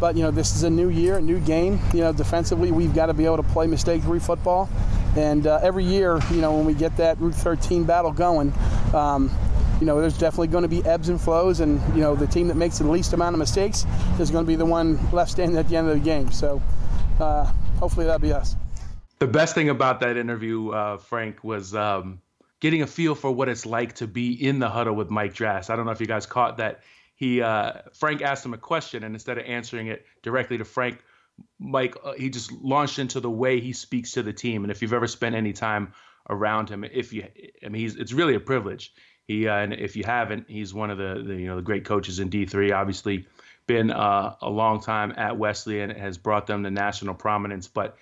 [0.00, 1.80] but you know, this is a new year, a new game.
[1.92, 4.68] You know, defensively, we've got to be able to play mistake-free football.
[5.16, 8.52] And uh, every year, you know, when we get that Route 13 battle going,
[8.92, 9.30] um,
[9.80, 12.48] you know, there's definitely going to be ebbs and flows, and you know, the team
[12.48, 13.86] that makes the least amount of mistakes
[14.18, 16.30] is going to be the one left standing at the end of the game.
[16.30, 16.62] So,
[17.20, 17.44] uh,
[17.78, 18.56] hopefully, that'll be us.
[19.18, 22.20] The best thing about that interview, uh, Frank, was um,
[22.60, 25.70] getting a feel for what it's like to be in the huddle with Mike Drass.
[25.70, 26.80] I don't know if you guys caught that
[27.16, 31.02] he uh, Frank asked him a question, and instead of answering it directly to Frank,
[31.58, 34.64] Mike uh, he just launched into the way he speaks to the team.
[34.64, 35.92] And if you've ever spent any time
[36.28, 37.26] around him, if you,
[37.64, 38.92] I mean, he's it's really a privilege.
[39.26, 41.86] He uh, and if you haven't, he's one of the, the, you know the great
[41.86, 42.74] coaches in D3.
[42.74, 43.26] Obviously,
[43.66, 47.66] been uh, a long time at Wesley and has brought them to national prominence.
[47.66, 47.96] But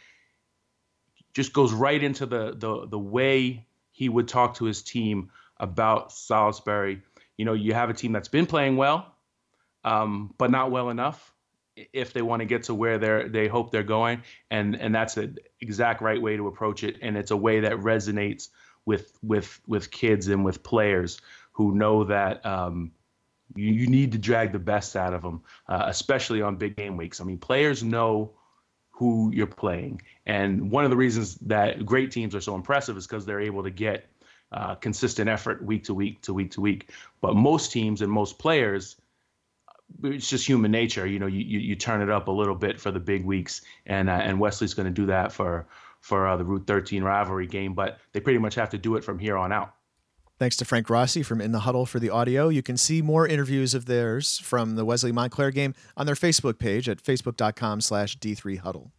[1.34, 6.10] just goes right into the the the way he would talk to his team about
[6.10, 7.02] Salisbury
[7.36, 9.14] you know, you have a team that's been playing well,
[9.84, 11.34] um, but not well enough
[11.92, 15.14] if they want to get to where they're they hope they're going, and and that's
[15.14, 18.48] the exact right way to approach it, and it's a way that resonates
[18.86, 21.20] with with with kids and with players
[21.52, 22.44] who know that.
[22.44, 22.92] Um,
[23.56, 26.96] you, you need to drag the best out of them, uh, especially on big game
[26.96, 27.20] weeks.
[27.20, 28.32] I mean, players know
[28.90, 30.00] who you're playing.
[30.24, 33.64] And one of the reasons that great teams are so impressive is because they're able
[33.64, 34.06] to get
[34.54, 36.90] uh, consistent effort week to week to week to week.
[37.20, 38.96] But most teams and most players,
[40.02, 41.06] it's just human nature.
[41.06, 43.62] You know, you, you, you turn it up a little bit for the big weeks,
[43.86, 45.66] and uh, and Wesley's going to do that for
[46.00, 47.74] for uh, the Route 13 rivalry game.
[47.74, 49.74] But they pretty much have to do it from here on out.
[50.38, 52.48] Thanks to Frank Rossi from In the Huddle for the audio.
[52.48, 56.58] You can see more interviews of theirs from the Wesley Montclair game on their Facebook
[56.58, 58.90] page at facebook.com slash D3Huddle.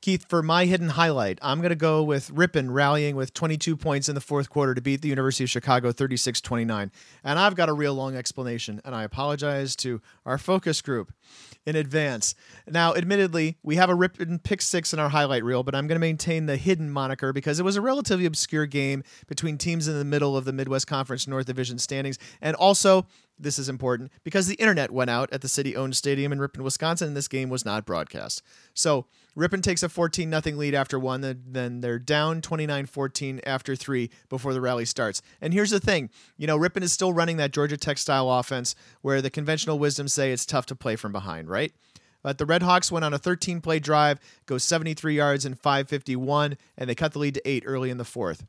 [0.00, 4.08] Keith, for my hidden highlight, I'm going to go with Ripon rallying with 22 points
[4.08, 6.92] in the fourth quarter to beat the University of Chicago 36 29.
[7.24, 11.12] And I've got a real long explanation, and I apologize to our focus group
[11.66, 12.36] in advance.
[12.68, 15.96] Now, admittedly, we have a Ripon pick six in our highlight reel, but I'm going
[15.96, 19.98] to maintain the hidden moniker because it was a relatively obscure game between teams in
[19.98, 22.18] the middle of the Midwest Conference North Division standings.
[22.40, 23.06] And also,
[23.38, 26.62] this is important because the internet went out at the city owned stadium in Ripon,
[26.64, 28.42] Wisconsin, and this game was not broadcast.
[28.74, 33.76] So Ripon takes a 14 0 lead after one, then they're down 29 14 after
[33.76, 35.22] three before the rally starts.
[35.40, 38.74] And here's the thing you know, Ripon is still running that Georgia Tech style offense
[39.02, 41.72] where the conventional wisdom say it's tough to play from behind, right?
[42.22, 46.56] But the Red Hawks went on a 13 play drive, goes 73 yards in 551,
[46.76, 48.44] and they cut the lead to eight early in the fourth.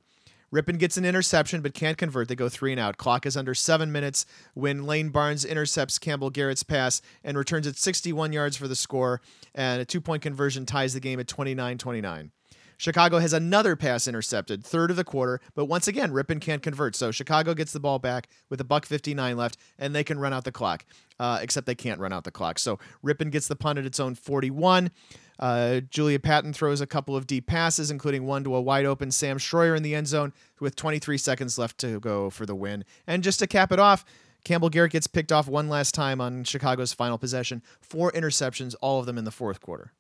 [0.52, 2.28] Ripon gets an interception but can't convert.
[2.28, 2.98] They go three and out.
[2.98, 7.78] Clock is under seven minutes when Lane Barnes intercepts Campbell Garrett's pass and returns it
[7.78, 9.22] 61 yards for the score,
[9.54, 12.32] and a two point conversion ties the game at 29 29.
[12.80, 16.96] Chicago has another pass intercepted, third of the quarter, but once again, Ripon can't convert.
[16.96, 20.32] So Chicago gets the ball back with a buck 59 left, and they can run
[20.32, 20.86] out the clock,
[21.20, 22.58] uh, except they can't run out the clock.
[22.58, 24.92] So Ripon gets the punt at its own 41.
[25.38, 29.12] Uh, Julia Patton throws a couple of deep passes, including one to a wide open
[29.12, 32.86] Sam Schroyer in the end zone with 23 seconds left to go for the win.
[33.06, 34.06] And just to cap it off,
[34.46, 37.62] Campbell Garrett gets picked off one last time on Chicago's final possession.
[37.82, 39.92] Four interceptions, all of them in the fourth quarter.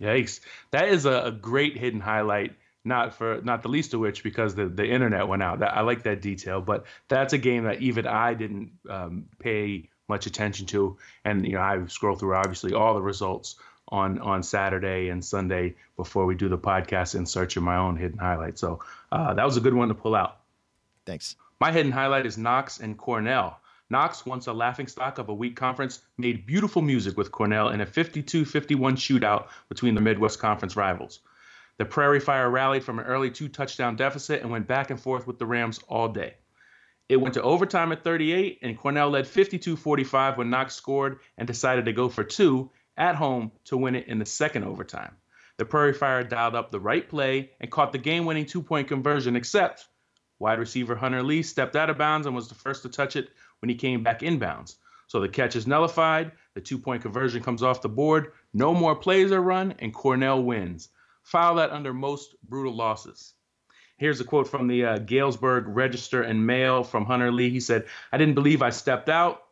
[0.00, 0.40] Yikes!
[0.70, 2.54] That is a, a great hidden highlight.
[2.84, 5.58] Not for not the least of which because the, the internet went out.
[5.58, 9.90] That, I like that detail, but that's a game that even I didn't um, pay
[10.08, 10.96] much attention to.
[11.24, 13.56] And you know, I scroll through obviously all the results
[13.88, 17.96] on on Saturday and Sunday before we do the podcast in search of my own
[17.96, 18.58] hidden highlight.
[18.58, 18.80] So
[19.12, 20.38] uh, that was a good one to pull out.
[21.04, 21.36] Thanks.
[21.60, 23.60] My hidden highlight is Knox and Cornell.
[23.90, 27.86] Knox, once a laughingstock of a weak conference, made beautiful music with Cornell in a
[27.86, 31.20] 52 51 shootout between the Midwest Conference rivals.
[31.78, 35.26] The Prairie Fire rallied from an early two touchdown deficit and went back and forth
[35.26, 36.34] with the Rams all day.
[37.08, 41.46] It went to overtime at 38, and Cornell led 52 45 when Knox scored and
[41.46, 45.16] decided to go for two at home to win it in the second overtime.
[45.56, 48.88] The Prairie Fire dialed up the right play and caught the game winning two point
[48.88, 49.86] conversion, except
[50.38, 53.30] wide receiver Hunter Lee stepped out of bounds and was the first to touch it
[53.60, 54.76] when he came back inbounds.
[55.06, 58.94] So the catch is nullified, the two point conversion comes off the board, no more
[58.94, 60.90] plays are run, and Cornell wins.
[61.22, 63.34] File that under most brutal losses.
[63.96, 67.50] Here's a quote from the uh, Galesburg Register and Mail from Hunter Lee.
[67.50, 69.42] He said, I didn't believe I stepped out.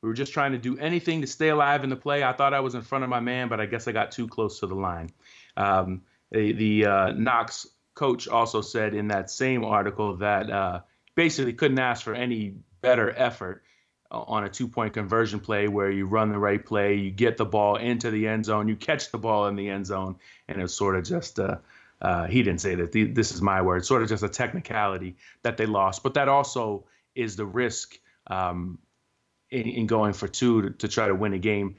[0.00, 2.22] We were just trying to do anything to stay alive in the play.
[2.22, 4.28] I thought I was in front of my man, but I guess I got too
[4.28, 5.10] close to the line.
[5.56, 10.80] Um, the, the uh, Knox coach also said in that same article that uh,
[11.16, 13.64] basically couldn't ask for any better effort
[14.10, 17.44] on a two point conversion play where you run the right play, you get the
[17.44, 20.14] ball into the end zone, you catch the ball in the end zone,
[20.46, 21.56] and it's sort of just uh,
[22.00, 22.92] uh, he didn't say that.
[22.92, 23.84] The, this is my word.
[23.84, 28.78] Sort of just a technicality that they lost, but that also is the risk um,
[29.50, 31.76] in, in going for two to, to, try to win a game.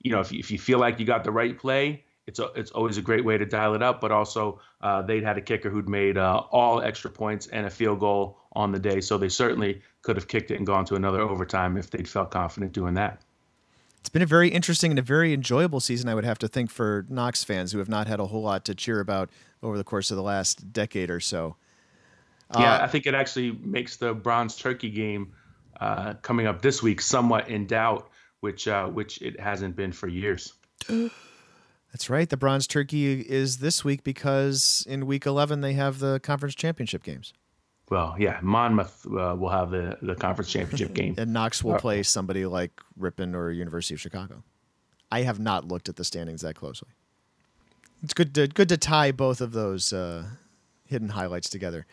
[0.00, 2.46] You know, if you, if you feel like you got the right play, it's a,
[2.54, 4.00] it's always a great way to dial it up.
[4.00, 7.70] But also, uh, they'd had a kicker who'd made uh, all extra points and a
[7.70, 10.94] field goal on the day, so they certainly could have kicked it and gone to
[10.94, 13.22] another overtime if they'd felt confident doing that.
[14.00, 16.70] It's been a very interesting and a very enjoyable season, I would have to think,
[16.70, 19.30] for Knox fans who have not had a whole lot to cheer about
[19.62, 21.56] over the course of the last decade or so.
[22.58, 25.32] Yeah, uh, I think it actually makes the Bronze Turkey game
[25.80, 30.08] uh, coming up this week somewhat in doubt, which uh, which it hasn't been for
[30.08, 30.54] years.
[31.92, 32.28] That's right.
[32.28, 37.02] The Bronze Turkey is this week because in week 11 they have the conference championship
[37.02, 37.32] games.
[37.90, 41.14] Well, yeah, Monmouth uh, will have the, the conference championship game.
[41.18, 44.44] and Knox will uh, play somebody like Ripon or University of Chicago.
[45.10, 46.90] I have not looked at the standings that closely.
[48.04, 50.24] It's good to, good to tie both of those uh,
[50.86, 51.84] hidden highlights together.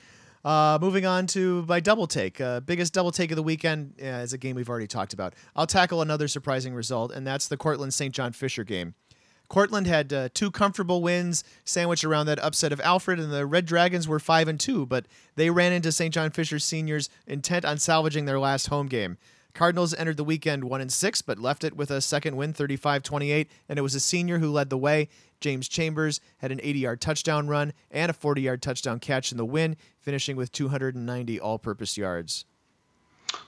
[0.46, 2.40] Uh, moving on to my double take.
[2.40, 5.34] Uh, biggest double take of the weekend uh, is a game we've already talked about.
[5.56, 8.14] I'll tackle another surprising result, and that's the Cortland St.
[8.14, 8.94] John Fisher game.
[9.50, 13.66] Cortland had uh, two comfortable wins sandwiched around that upset of Alfred, and the Red
[13.66, 16.14] Dragons were five and two, but they ran into St.
[16.14, 19.18] John Fisher seniors intent on salvaging their last home game.
[19.54, 23.48] Cardinals entered the weekend 1 and 6 but left it with a second win 35-28
[23.68, 25.10] and it was a senior who led the way.
[25.42, 29.76] James Chambers had an 80-yard touchdown run and a 40-yard touchdown catch in the win,
[30.00, 32.46] finishing with 290 all-purpose yards.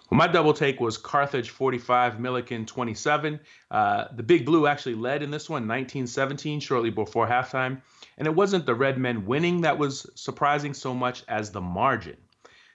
[0.09, 3.39] Well, my double take was Carthage 45, Millikin 27.
[3.69, 7.81] Uh, the Big Blue actually led in this one, 1917, shortly before halftime.
[8.17, 12.17] And it wasn't the Red Men winning that was surprising so much as the margin.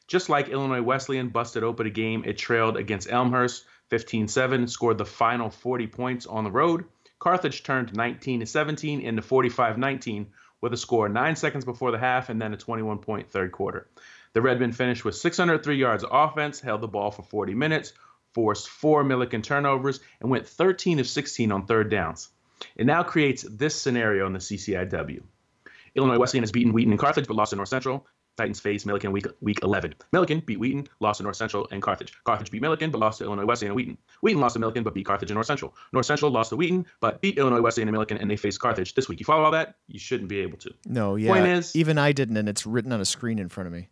[0.06, 4.98] Just like Illinois Wesleyan busted open a game it trailed against Elmhurst 15 7, scored
[4.98, 6.84] the final 40 points on the road.
[7.18, 10.26] Carthage turned 19 17 into 45 19
[10.60, 13.86] with a score nine seconds before the half and then a 21 point third quarter.
[14.34, 17.92] The Redmen finished with 603 yards of offense, held the ball for 40 minutes,
[18.32, 22.28] forced four Millikin turnovers, and went 13 of 16 on third downs.
[22.76, 25.22] It now creates this scenario in the CCIW.
[25.94, 28.06] Illinois Wesleyan has beaten Wheaton and Carthage, but lost to North Central.
[28.36, 29.94] Titans face Millikin week week 11.
[30.12, 32.12] Millikin beat Wheaton, lost to North Central and Carthage.
[32.24, 33.96] Carthage beat Millikin, but lost to Illinois Wesleyan and Wheaton.
[34.22, 35.72] Wheaton lost to Millikin, but beat Carthage and North Central.
[35.92, 38.94] North Central lost to Wheaton, but beat Illinois Wesleyan and Millikin, and they face Carthage
[38.94, 39.20] this week.
[39.20, 39.76] You follow all that?
[39.86, 40.74] You shouldn't be able to.
[40.84, 41.32] No, yeah.
[41.32, 43.88] Point is- even I didn't, and it's written on a screen in front of me.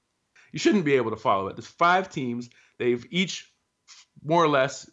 [0.53, 1.57] You shouldn't be able to follow it.
[1.57, 2.51] There's five teams.
[2.79, 3.53] They've each
[4.25, 4.89] more or less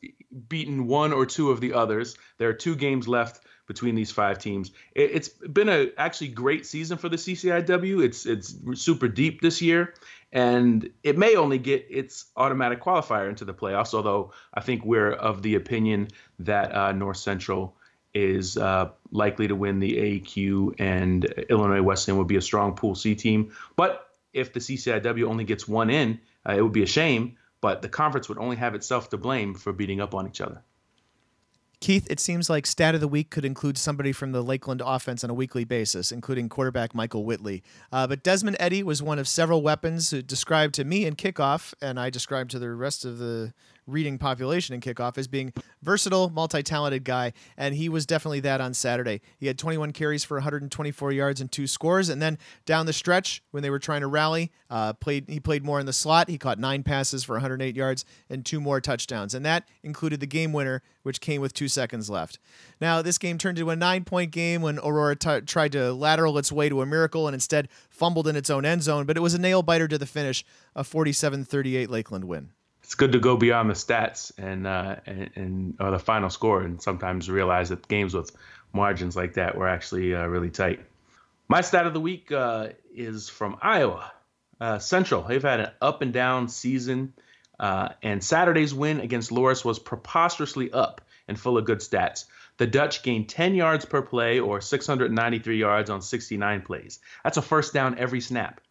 [0.47, 2.17] beaten one or two of the others.
[2.37, 4.71] There are two games left between these five teams.
[4.95, 8.03] It, it's been a actually great season for the CCIW.
[8.03, 9.93] It's it's super deep this year,
[10.31, 13.93] and it may only get its automatic qualifier into the playoffs.
[13.93, 16.07] Although I think we're of the opinion
[16.39, 17.75] that uh, North Central
[18.15, 22.95] is uh, likely to win the AQ, and Illinois Wesleyan would be a strong Pool
[22.95, 23.51] C team.
[23.75, 27.37] But if the CCIW only gets one in, uh, it would be a shame.
[27.61, 30.63] But the conference would only have itself to blame for beating up on each other.
[31.81, 35.23] Keith, it seems like stat of the week could include somebody from the Lakeland offense
[35.23, 37.63] on a weekly basis, including quarterback Michael Whitley.
[37.91, 41.97] Uh, but Desmond Eddy was one of several weapons described to me in kickoff, and
[41.97, 43.53] I described to the rest of the
[43.89, 48.73] reading population in kickoff as being versatile, multi-talented guy, and he was definitely that on
[48.73, 49.21] Saturday.
[49.37, 53.41] He had 21 carries for 124 yards and two scores, and then down the stretch
[53.51, 56.29] when they were trying to rally, uh, played he played more in the slot.
[56.29, 60.27] He caught nine passes for 108 yards and two more touchdowns, and that included the
[60.27, 62.39] game winner, which came with two seconds left.
[62.79, 66.51] Now this game turned into a nine-point game when Aurora t- tried to lateral its
[66.51, 69.33] way to a miracle and instead fumbled in its own end zone, but it was
[69.33, 72.51] a nail biter to the finish, a 47-38 Lakeland win
[72.89, 76.63] it's good to go beyond the stats and uh, and, and or the final score,
[76.63, 78.35] and sometimes realize that games with
[78.73, 80.79] margins like that were actually uh, really tight.
[81.47, 84.11] My stat of the week uh, is from Iowa
[84.59, 85.21] uh, Central.
[85.21, 87.13] They've had an up and down season,
[87.59, 92.25] uh, and Saturday's win against Loras was preposterously up and full of good stats.
[92.57, 97.01] The Dutch gained 10 yards per play or 693 yards on 69 plays.
[97.23, 98.61] That's a first down every snap.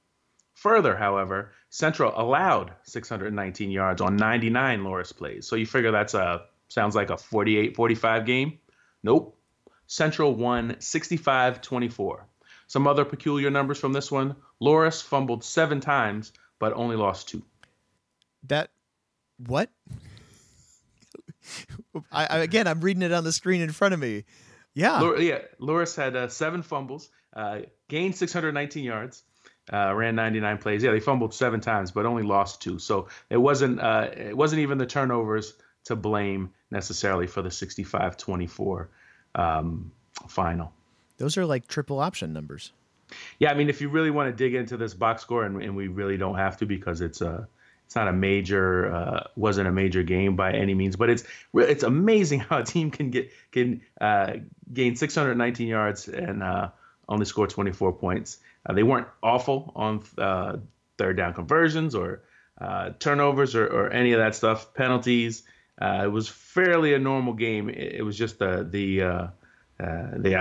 [0.55, 5.47] Further, however, Central allowed 619 yards on 99 Loras plays.
[5.47, 8.59] So you figure that's a sounds like a 48-45 game.
[9.03, 9.37] Nope.
[9.87, 12.21] Central won 65-24.
[12.67, 14.37] Some other peculiar numbers from this one.
[14.63, 17.43] Loras fumbled 7 times but only lost 2.
[18.49, 18.71] That
[19.47, 19.71] what?
[22.13, 24.25] I, I, again, I'm reading it on the screen in front of me.
[24.75, 25.17] Yeah.
[25.19, 29.23] Yeah, Loras had uh, 7 fumbles, uh, gained 619 yards
[29.73, 30.83] uh, ran 99 plays.
[30.83, 32.79] Yeah, they fumbled seven times, but only lost two.
[32.79, 35.55] So it wasn't uh, it wasn't even the turnovers
[35.85, 38.89] to blame necessarily for the 65-24
[39.35, 39.91] um,
[40.29, 40.73] final.
[41.17, 42.73] Those are like triple option numbers.
[43.39, 45.75] Yeah, I mean, if you really want to dig into this box score, and, and
[45.75, 47.49] we really don't have to because it's a
[47.87, 51.83] it's not a major uh, wasn't a major game by any means, but it's it's
[51.83, 54.35] amazing how a team can get can uh,
[54.73, 56.69] gain 619 yards and uh,
[57.09, 58.39] only score 24 points.
[58.69, 60.57] Uh, they weren't awful on uh,
[60.99, 62.23] third down conversions or
[62.61, 65.45] uh, turnovers or, or, any of that stuff, penalties.
[65.81, 67.69] Uh, it was fairly a normal game.
[67.69, 69.27] It, it was just the the uh,
[69.81, 70.33] uh, they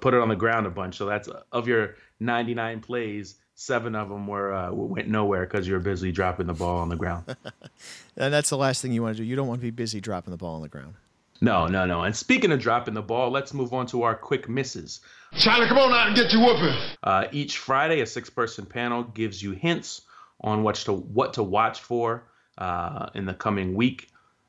[0.00, 0.96] put it on the ground a bunch.
[0.96, 6.10] So that's of your 99 plays, seven of them were went nowhere because you're busy
[6.10, 7.24] dropping the ball on the ground.
[8.16, 9.28] and that's the last thing you want to do.
[9.28, 10.94] You don't want to be busy dropping the ball on the ground.
[11.40, 12.02] No, no, no.
[12.02, 15.00] And speaking of dropping the ball, let's move on to our quick misses.
[15.36, 16.74] Charlie, come on out and get you whooping.
[17.02, 20.02] Uh, each Friday, a six-person panel gives you hints
[20.40, 22.24] on what to what to watch for
[22.58, 24.08] uh, in the coming week,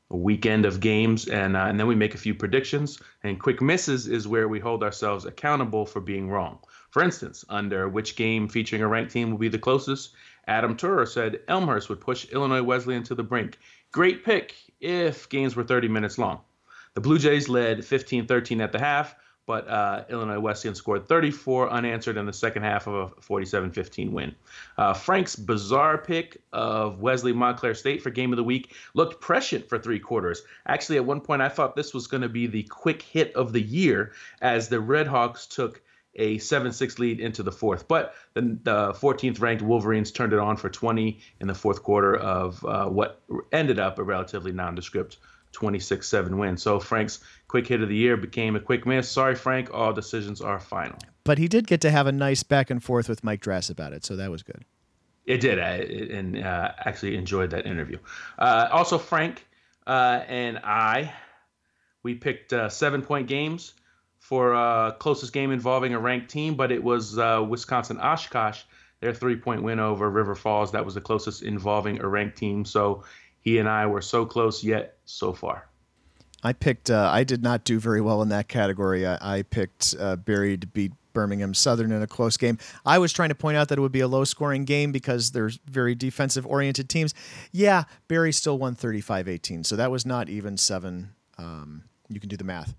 [0.09, 2.99] a weekend of games, and uh, and then we make a few predictions.
[3.23, 6.59] And quick misses is where we hold ourselves accountable for being wrong.
[6.89, 10.15] For instance, under which game featuring a ranked team will be the closest,
[10.47, 13.59] Adam Turer said Elmhurst would push Illinois Wesleyan to the brink.
[13.91, 16.39] Great pick if games were 30 minutes long.
[16.99, 21.69] The Blue Jays led 15 13 at the half, but uh, Illinois Wesleyan scored 34
[21.69, 24.35] unanswered in the second half of a 47 15 win.
[24.77, 29.69] Uh, Frank's bizarre pick of Wesley Montclair State for game of the week looked prescient
[29.69, 30.41] for three quarters.
[30.67, 33.53] Actually, at one point, I thought this was going to be the quick hit of
[33.53, 35.81] the year as the Redhawks took
[36.15, 37.87] a 7-6 lead into the fourth.
[37.87, 42.17] But the, the 14th ranked Wolverines turned it on for 20 in the fourth quarter
[42.17, 43.21] of uh, what
[43.53, 45.17] ended up a relatively nondescript
[45.51, 46.57] 26 7 win.
[46.57, 49.09] So Frank's quick hit of the year became a quick miss.
[49.09, 49.73] Sorry, Frank.
[49.73, 50.97] All decisions are final.
[51.23, 53.93] But he did get to have a nice back and forth with Mike Drass about
[53.93, 54.63] it, so that was good.
[55.25, 55.75] It did, I,
[56.11, 57.99] and uh, actually enjoyed that interview.
[58.39, 59.45] Uh, also, Frank
[59.85, 61.13] uh, and I,
[62.01, 63.73] we picked uh, seven point games
[64.17, 68.61] for uh, closest game involving a ranked team, but it was uh, Wisconsin Oshkosh,
[69.01, 70.71] their three point win over River Falls.
[70.71, 72.65] That was the closest involving a ranked team.
[72.65, 73.03] So
[73.41, 75.67] he and I were so close yet so far.
[76.43, 76.89] I picked.
[76.89, 79.05] Uh, I did not do very well in that category.
[79.05, 82.57] I, I picked uh, Berry to beat Birmingham Southern in a close game.
[82.85, 85.31] I was trying to point out that it would be a low scoring game because
[85.31, 87.13] they're very defensive oriented teams.
[87.51, 89.63] Yeah, Berry still won 35 18.
[89.63, 91.13] So that was not even seven.
[91.37, 92.75] Um, you can do the math.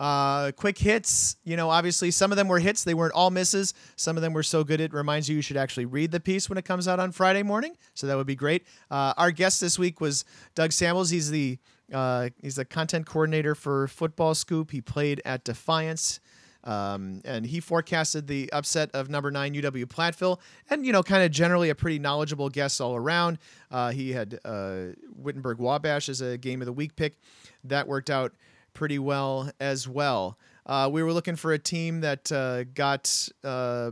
[0.00, 2.84] Uh, quick hits, you know, obviously some of them were hits.
[2.84, 3.74] They weren't all misses.
[3.96, 6.48] Some of them were so good it reminds you you should actually read the piece
[6.48, 7.76] when it comes out on Friday morning.
[7.92, 8.66] So that would be great.
[8.90, 10.24] Uh, our guest this week was
[10.54, 11.10] Doug Samuels.
[11.10, 11.58] He's the
[11.92, 14.70] uh, he's the content coordinator for Football Scoop.
[14.70, 16.18] He played at Defiance.
[16.64, 21.22] Um, and he forecasted the upset of number nine UW Platteville, and you know, kind
[21.24, 23.38] of generally a pretty knowledgeable guest all around.
[23.70, 27.16] Uh, he had uh, Wittenberg Wabash as a game of the week pick,
[27.64, 28.34] that worked out
[28.72, 30.38] pretty well as well.
[30.66, 33.90] Uh, we were looking for a team that uh, got uh,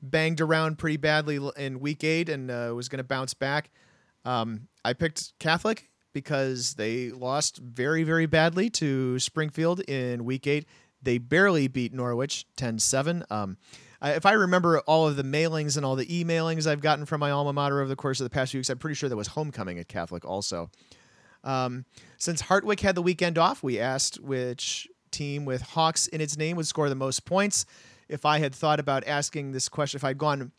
[0.00, 3.70] banged around pretty badly in week eight and uh, was going to bounce back.
[4.24, 10.66] Um, I picked Catholic because they lost very, very badly to Springfield in week eight.
[11.02, 13.24] They barely beat Norwich 10 7.
[13.30, 13.56] Um,
[14.04, 17.30] if I remember all of the mailings and all the emailings I've gotten from my
[17.30, 19.28] alma mater over the course of the past few weeks, I'm pretty sure there was
[19.28, 20.70] homecoming at Catholic also.
[21.44, 21.84] Um,
[22.18, 26.56] since Hartwick had the weekend off, we asked which team with Hawks in its name
[26.56, 27.66] would score the most points.
[28.08, 30.52] If I had thought about asking this question, if I'd gone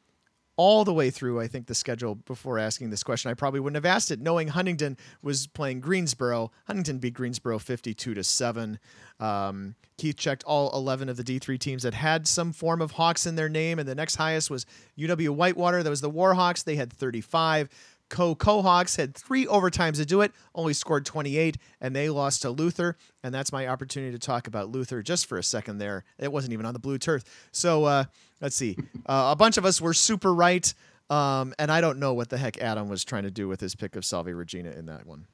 [0.55, 3.83] all the way through, I think, the schedule before asking this question, I probably wouldn't
[3.83, 6.51] have asked it, knowing Huntingdon was playing Greensboro.
[6.67, 8.79] Huntingdon beat Greensboro 52 to 7.
[9.19, 13.25] Um, Keith checked all 11 of the D3 teams that had some form of Hawks
[13.25, 14.65] in their name, and the next highest was
[14.97, 15.81] UW Whitewater.
[15.81, 16.63] That was the Warhawks.
[16.63, 17.69] They had 35.
[18.13, 22.51] Coe Kohawks had three overtimes to do it, only scored 28, and they lost to
[22.51, 22.95] Luther.
[23.23, 26.03] And that's my opportunity to talk about Luther just for a second there.
[26.19, 27.23] It wasn't even on the blue turf.
[27.51, 28.03] So uh,
[28.39, 28.77] let's see.
[29.07, 30.71] Uh, a bunch of us were super right.
[31.09, 33.75] Um, and I don't know what the heck Adam was trying to do with his
[33.75, 35.25] pick of Salve Regina in that one.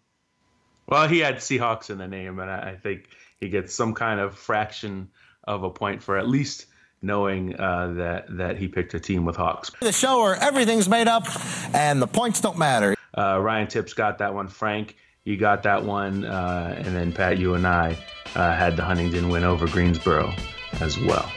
[0.87, 4.35] Well, he had Seahawks in the name, and I think he gets some kind of
[4.35, 5.09] fraction
[5.43, 6.65] of a point for at least
[7.01, 9.71] knowing uh, that that he picked a team with Hawks.
[9.81, 11.25] The show where everything's made up
[11.73, 12.95] and the points don't matter.
[13.17, 14.47] Uh, Ryan Tips got that one.
[14.47, 17.97] Frank, you got that one, uh, and then Pat, you and I
[18.35, 20.33] uh, had the Huntingdon win over Greensboro
[20.79, 21.29] as well.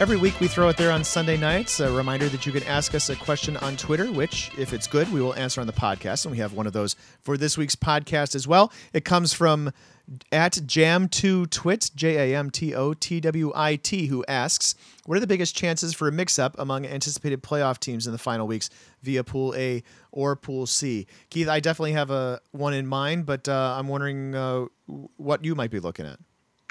[0.00, 1.80] Every week we throw it there on Sunday nights.
[1.80, 5.12] A reminder that you can ask us a question on Twitter, which, if it's good,
[5.12, 6.24] we will answer on the podcast.
[6.24, 8.72] And we have one of those for this week's podcast as well.
[8.92, 9.72] It comes from
[10.30, 15.20] at Jam2Twit, J A M T O T W I T, who asks, What are
[15.20, 18.70] the biggest chances for a mix up among anticipated playoff teams in the final weeks
[19.02, 19.82] via Pool A
[20.12, 21.08] or Pool C?
[21.28, 24.66] Keith, I definitely have a one in mind, but uh, I'm wondering uh,
[25.16, 26.20] what you might be looking at.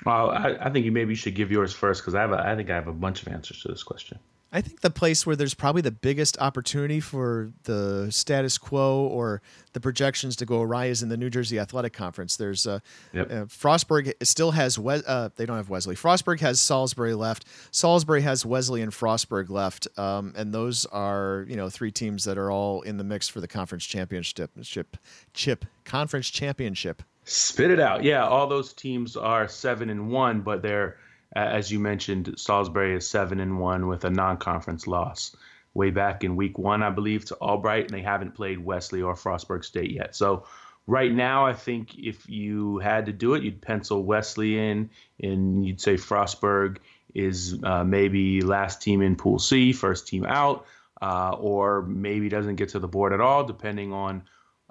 [0.05, 2.55] Well, I, I think you maybe should give yours first because I have a, I
[2.55, 4.19] think I have a bunch of answers to this question.
[4.51, 9.41] I think the place where there's probably the biggest opportunity for the status quo or
[9.73, 12.37] the projections to go awry is in the New Jersey Athletic Conference.
[12.37, 12.79] There's uh,
[13.11, 13.29] yep.
[13.29, 15.95] uh, Frostburg still has we- uh, they don't have Wesley.
[15.95, 17.45] Frostburg has Salisbury left.
[17.71, 22.37] Salisbury has Wesley and Frostburg left, um, and those are you know three teams that
[22.37, 24.51] are all in the mix for the conference championship.
[24.63, 24.95] Chip,
[25.33, 27.03] chip conference championship.
[27.29, 28.03] Spit it out.
[28.03, 30.97] Yeah, all those teams are seven and one, but they're
[31.35, 35.35] as you mentioned, Salisbury is seven and one with a non-conference loss
[35.73, 39.13] way back in week one, I believe, to Albright, and they haven't played Wesley or
[39.13, 40.15] Frostburg State yet.
[40.15, 40.45] So
[40.87, 44.89] right now, I think if you had to do it, you'd pencil Wesley in,
[45.21, 46.77] and you'd say Frostburg
[47.13, 50.65] is uh, maybe last team in Pool C, first team out,
[51.01, 54.23] uh, or maybe doesn't get to the board at all, depending on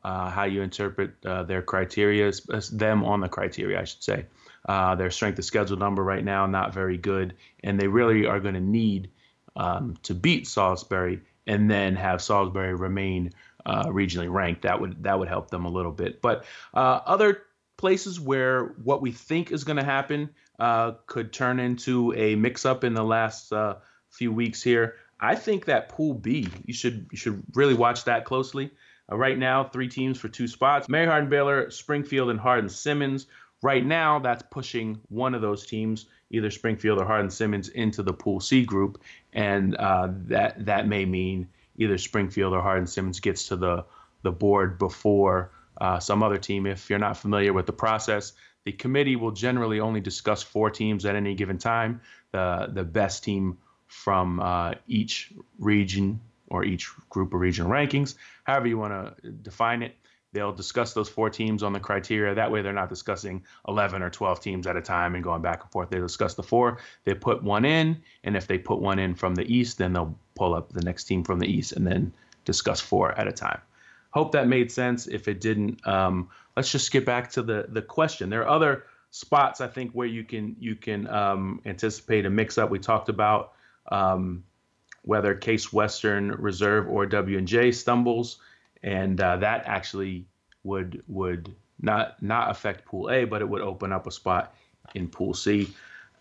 [0.06, 2.30] uh, how you interpret uh, their criteria,
[2.72, 4.26] them on the criteria, I should say.
[4.64, 7.34] Uh, their strength of schedule number right now not very good,
[7.64, 9.10] and they really are going to need
[9.56, 13.32] um, to beat Salisbury and then have Salisbury remain
[13.64, 14.62] uh, regionally ranked.
[14.62, 16.22] That would that would help them a little bit.
[16.22, 17.42] But uh, other
[17.76, 20.30] places where what we think is going to happen
[20.60, 23.52] uh, could turn into a mix-up in the last
[24.10, 24.94] few weeks here.
[25.18, 28.70] I think that Pool B, you should you should really watch that closely.
[29.10, 33.26] Uh, right now, three teams for two spots Mary Hardin Baylor, Springfield, and Hardin Simmons.
[33.62, 38.12] Right now, that's pushing one of those teams, either Springfield or Hardin Simmons, into the
[38.12, 39.02] Pool C group.
[39.32, 41.48] And uh, that, that may mean
[41.78, 43.84] either Springfield or Hardin Simmons gets to the,
[44.22, 45.50] the board before
[45.80, 46.66] uh, some other team.
[46.66, 48.34] If you're not familiar with the process,
[48.66, 52.00] The committee will generally only discuss four teams at any given time.
[52.32, 58.66] The the best team from uh, each region or each group or regional rankings, however
[58.66, 59.96] you want to define it.
[60.32, 62.34] They'll discuss those four teams on the criteria.
[62.34, 65.62] That way, they're not discussing 11 or 12 teams at a time and going back
[65.62, 65.88] and forth.
[65.88, 66.78] They discuss the four.
[67.04, 70.18] They put one in, and if they put one in from the east, then they'll
[70.34, 72.12] pull up the next team from the east and then
[72.44, 73.60] discuss four at a time.
[74.10, 75.06] Hope that made sense.
[75.06, 78.28] If it didn't, um, let's just get back to the the question.
[78.28, 82.58] There are other spots I think where you can you can um, anticipate a mix
[82.58, 82.70] up.
[82.70, 83.52] We talked about
[83.90, 84.44] um,
[85.06, 88.38] whether Case Western Reserve or W and J stumbles
[88.82, 90.26] and uh, that actually
[90.62, 94.54] would would not not affect Pool A, but it would open up a spot
[94.94, 95.68] in Pool C.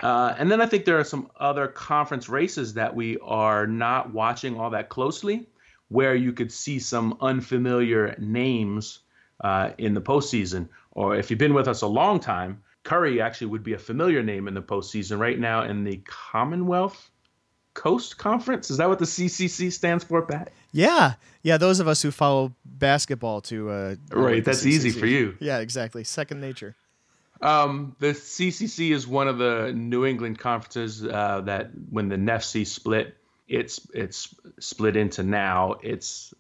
[0.02, 4.14] Uh, and then I think there are some other conference races that we are not
[4.14, 5.48] watching all that closely,
[5.88, 9.00] where you could see some unfamiliar names
[9.42, 10.68] uh, in the postseason.
[10.92, 14.22] Or if you've been with us a long time, Curry actually would be a familiar
[14.22, 17.10] name in the postseason right now in the Commonwealth
[17.76, 18.72] Coast Conference.
[18.72, 20.52] Is that what the CCC stands for, Pat?
[20.72, 21.14] Yeah,
[21.44, 21.58] yeah.
[21.58, 25.38] Those of us who follow basketball to uh, right, that's easy for you.
[25.40, 26.04] Yeah, exactly.
[26.04, 26.76] Second nature.
[27.42, 32.66] Um, the CCC is one of the New England conferences uh, that, when the NEFC
[32.66, 33.18] split,
[33.48, 35.76] it's it's split into now.
[35.84, 36.34] It's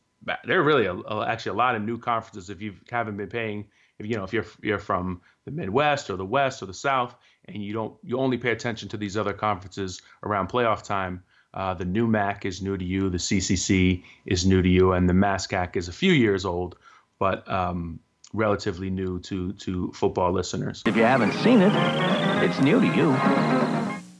[0.45, 2.49] there are really a, a, actually a lot of new conferences.
[2.49, 3.67] If you haven't been paying,
[3.99, 7.13] if you know if you're you're from the Midwest or the West or the South,
[7.47, 11.23] and you don't you only pay attention to these other conferences around playoff time.
[11.53, 15.07] Uh, the new MAC is new to you, the CCC is new to you, and
[15.07, 16.77] the MASCAC is a few years old,
[17.17, 17.99] but um,
[18.33, 20.83] relatively new to to football listeners.
[20.85, 21.71] If you haven't seen it,
[22.43, 23.11] it's new to you.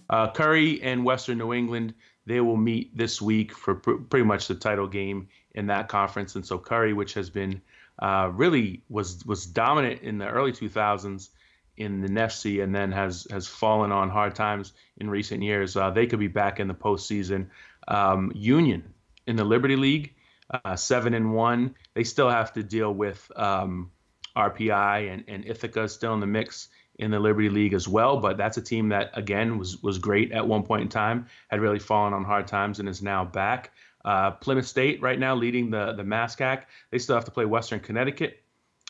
[0.10, 1.94] Uh, Curry and Western New England
[2.26, 6.36] they will meet this week for pr- pretty much the title game in that conference,
[6.36, 7.62] and so Curry, which has been
[8.00, 11.30] uh, really was was dominant in the early 2000s
[11.78, 15.76] in the NEFC and then has has fallen on hard times in recent years.
[15.76, 17.48] Uh, they could be back in the postseason.
[17.88, 18.94] Um, Union
[19.28, 20.16] in the Liberty League,
[20.50, 21.76] uh, seven and one.
[21.94, 23.92] They still have to deal with um,
[24.36, 28.20] RPI and, and Ithaca still in the mix in the Liberty League as well.
[28.20, 31.62] But that's a team that again was was great at one point in time, had
[31.62, 33.72] really fallen on hard times and is now back.
[34.04, 36.64] Uh, Plymouth State right now leading the the MASCAC.
[36.92, 38.45] They still have to play Western Connecticut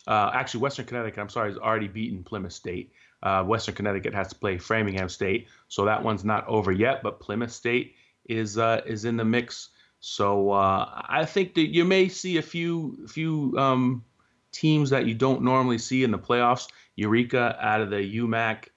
[0.07, 2.91] uh, actually, Western Connecticut, I'm sorry, has already beaten Plymouth State.
[3.23, 7.01] Uh, Western Connecticut has to play Framingham State, so that one's not over yet.
[7.01, 7.95] But Plymouth State
[8.27, 9.69] is uh, is in the mix.
[9.99, 14.03] So uh, I think that you may see a few few um,
[14.51, 16.67] teams that you don't normally see in the playoffs.
[16.95, 18.67] Eureka out of the UMAC.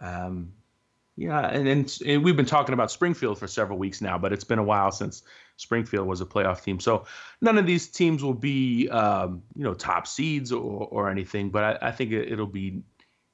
[0.00, 0.52] Um,
[1.16, 4.44] yeah, and, and, and we've been talking about Springfield for several weeks now, but it's
[4.44, 5.22] been a while since
[5.56, 6.80] Springfield was a playoff team.
[6.80, 7.06] So
[7.40, 11.82] none of these teams will be, um, you know, top seeds or, or anything, but
[11.82, 12.82] I, I think it, it'll be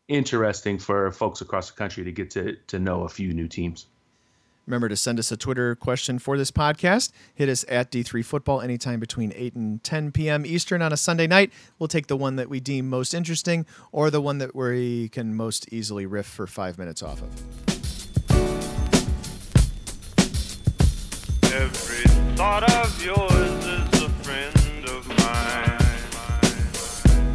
[0.08, 3.86] interesting for folks across the country to get to, to know a few new teams.
[4.66, 7.10] Remember to send us a Twitter question for this podcast.
[7.34, 10.46] Hit us at D3 Football anytime between 8 and 10 p.m.
[10.46, 11.52] Eastern on a Sunday night.
[11.78, 15.34] We'll take the one that we deem most interesting or the one that we can
[15.34, 17.28] most easily riff for five minutes off of.
[21.52, 22.11] Every
[22.43, 25.78] thought of yours is a friend of mine.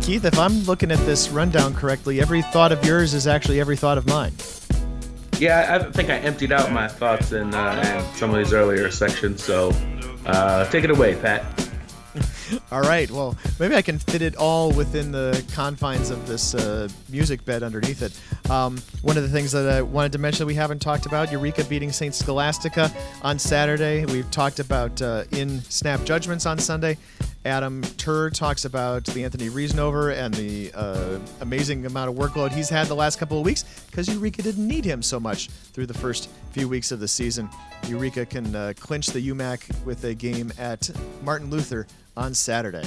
[0.01, 3.77] Keith, if I'm looking at this rundown correctly, every thought of yours is actually every
[3.77, 4.33] thought of mine.
[5.39, 8.91] Yeah, I think I emptied out my thoughts in, uh, in some of these earlier
[8.91, 9.41] sections.
[9.41, 9.71] So
[10.25, 11.66] uh, take it away, Pat.
[12.71, 13.09] all right.
[13.09, 17.63] Well, maybe I can fit it all within the confines of this uh, music bed
[17.63, 18.49] underneath it.
[18.49, 21.31] Um, one of the things that I wanted to mention that we haven't talked about
[21.31, 22.13] Eureka beating St.
[22.13, 22.91] Scholastica
[23.21, 24.05] on Saturday.
[24.05, 26.97] We've talked about uh, in snap judgments on Sunday.
[27.45, 32.67] Adam Turer talks about the Anthony Reasonover and the uh, amazing amount of workload he's
[32.67, 35.93] had the last couple of weeks because Eureka didn't need him so much through the
[35.93, 37.49] first few weeks of the season.
[37.87, 40.89] Eureka can uh, clinch the UMAC with a game at
[41.23, 41.87] Martin Luther
[42.17, 42.83] on Saturday.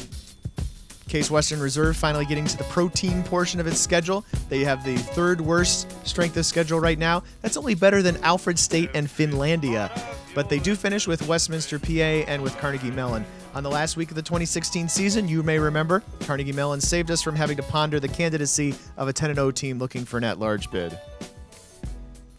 [1.08, 4.24] Case Western Reserve finally getting to the protein portion of its schedule.
[4.48, 7.24] They have the third worst strength of schedule right now.
[7.42, 9.90] That's only better than Alfred State and Finlandia.
[10.36, 13.24] But they do finish with Westminster, PA, and with Carnegie Mellon.
[13.54, 17.20] On the last week of the 2016 season, you may remember, Carnegie Mellon saved us
[17.20, 20.38] from having to ponder the candidacy of a 10 0 team looking for an at
[20.38, 20.96] large bid.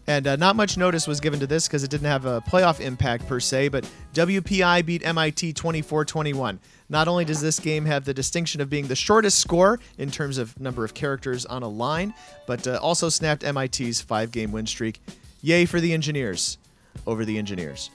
[0.06, 2.80] And uh, not much notice was given to this because it didn't have a playoff
[2.80, 6.58] impact per se, but WPI beat MIT 24 21.
[6.92, 10.36] Not only does this game have the distinction of being the shortest score in terms
[10.36, 12.12] of number of characters on a line,
[12.46, 15.00] but uh, also snapped MIT's five game win streak.
[15.40, 16.58] Yay for the engineers
[17.06, 17.90] over the engineers.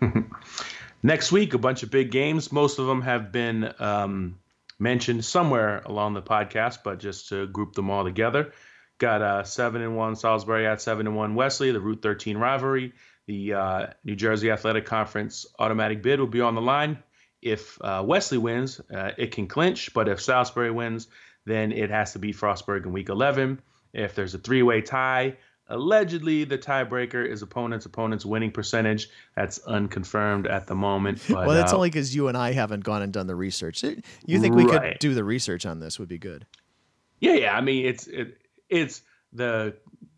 [1.02, 2.52] Next week, a bunch of big games.
[2.52, 4.38] Most of them have been um,
[4.78, 8.52] mentioned somewhere along the podcast, but just to group them all together.
[8.98, 12.92] Got uh, seven and one Salisbury at seven and one Wesley, the Route 13 rivalry.
[13.26, 17.02] The uh, New Jersey Athletic Conference automatic bid will be on the line.
[17.40, 21.08] If uh, Wesley wins, uh, it can clinch, but if Salisbury wins,
[21.44, 23.60] then it has to be Frostburg in week 11.
[23.92, 25.36] If there's a three way tie,
[25.68, 29.08] allegedly the tiebreaker is opponent's opponent's winning percentage.
[29.34, 31.22] That's unconfirmed at the moment.
[31.28, 33.82] But, well, that's uh, only because you and I haven't gone and done the research.
[33.82, 35.98] You think we could do the research on this?
[35.98, 36.46] Would be good.
[37.20, 37.56] Yeah, yeah.
[37.56, 39.74] I mean, it's it, it's the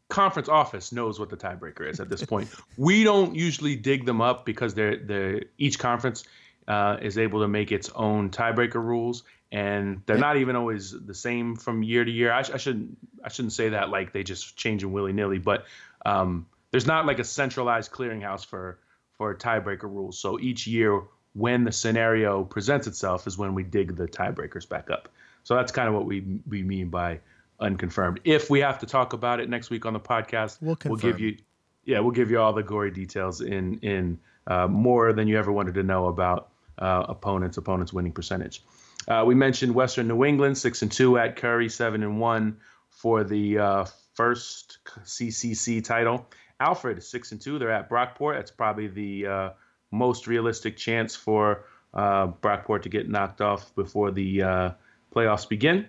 [0.09, 2.49] conference office knows what the tiebreaker is at this point.
[2.77, 6.25] we don't usually dig them up because they're the each conference
[6.71, 11.15] uh, is able to make its own tiebreaker rules, and they're not even always the
[11.15, 12.31] same from year to year.
[12.31, 15.39] I, sh- I shouldn't I shouldn't say that like they just change them willy nilly,
[15.39, 15.65] but
[16.07, 18.79] um, there's not like a centralized clearinghouse for
[19.19, 20.17] for tiebreaker rules.
[20.17, 21.03] So each year,
[21.33, 25.09] when the scenario presents itself, is when we dig the tiebreakers back up.
[25.43, 27.19] So that's kind of what we we mean by
[27.59, 28.21] unconfirmed.
[28.23, 30.59] If we have to talk about it next week on the podcast,
[30.89, 31.37] We'll give you
[31.85, 35.51] yeah we'll give you all the gory details in in uh, more than you ever
[35.51, 36.51] wanted to know about
[36.81, 38.63] uh, opponents opponents winning percentage.
[39.09, 42.59] Uh, we mentioned Western New England six and two at Curry seven and one
[42.91, 46.29] for the uh, first CCC title.
[46.59, 47.59] Alfred six and two.
[47.59, 48.37] They're at Brockport.
[48.37, 49.51] That's probably the uh,
[49.91, 51.65] most realistic chance for
[51.95, 54.71] uh, Brockport to get knocked off before the uh,
[55.15, 55.89] playoffs begin.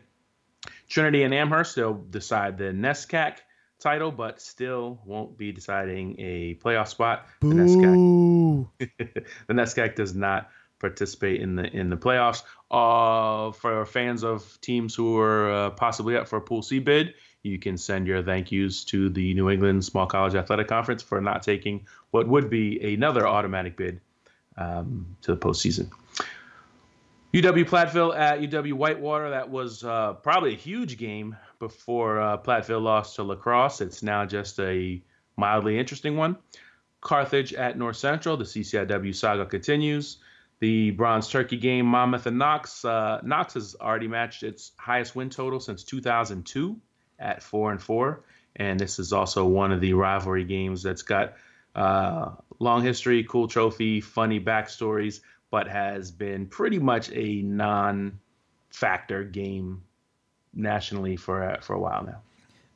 [0.87, 3.37] Trinity and Amherst, they'll decide the NESCAC
[3.79, 7.25] title, but still won't be deciding a playoff spot.
[7.41, 8.67] The NESCAC,
[9.47, 10.49] the NESCAC does not
[10.82, 12.43] participate in the in the playoffs.
[12.69, 17.13] Uh, for fans of teams who are uh, possibly up for a Pool C bid,
[17.43, 21.21] you can send your thank yous to the New England Small College Athletic Conference for
[21.21, 24.01] not taking what would be another automatic bid
[24.57, 25.89] um, to the postseason.
[27.34, 29.29] UW Platteville at UW Whitewater.
[29.29, 33.79] That was uh, probably a huge game before uh, Platteville lost to La Crosse.
[33.79, 35.01] It's now just a
[35.38, 36.36] mildly interesting one.
[36.99, 38.36] Carthage at North Central.
[38.36, 40.17] The CCIW saga continues.
[40.62, 42.86] The Bronze Turkey game, Monmouth and Knox.
[42.86, 46.80] Uh, Knox has already matched its highest win total since 2002
[47.18, 48.24] at four and four,
[48.55, 51.34] and this is also one of the rivalry games that's got
[51.76, 59.82] uh, long history, cool trophy, funny backstories, but has been pretty much a non-factor game
[60.53, 62.22] nationally for uh, for a while now.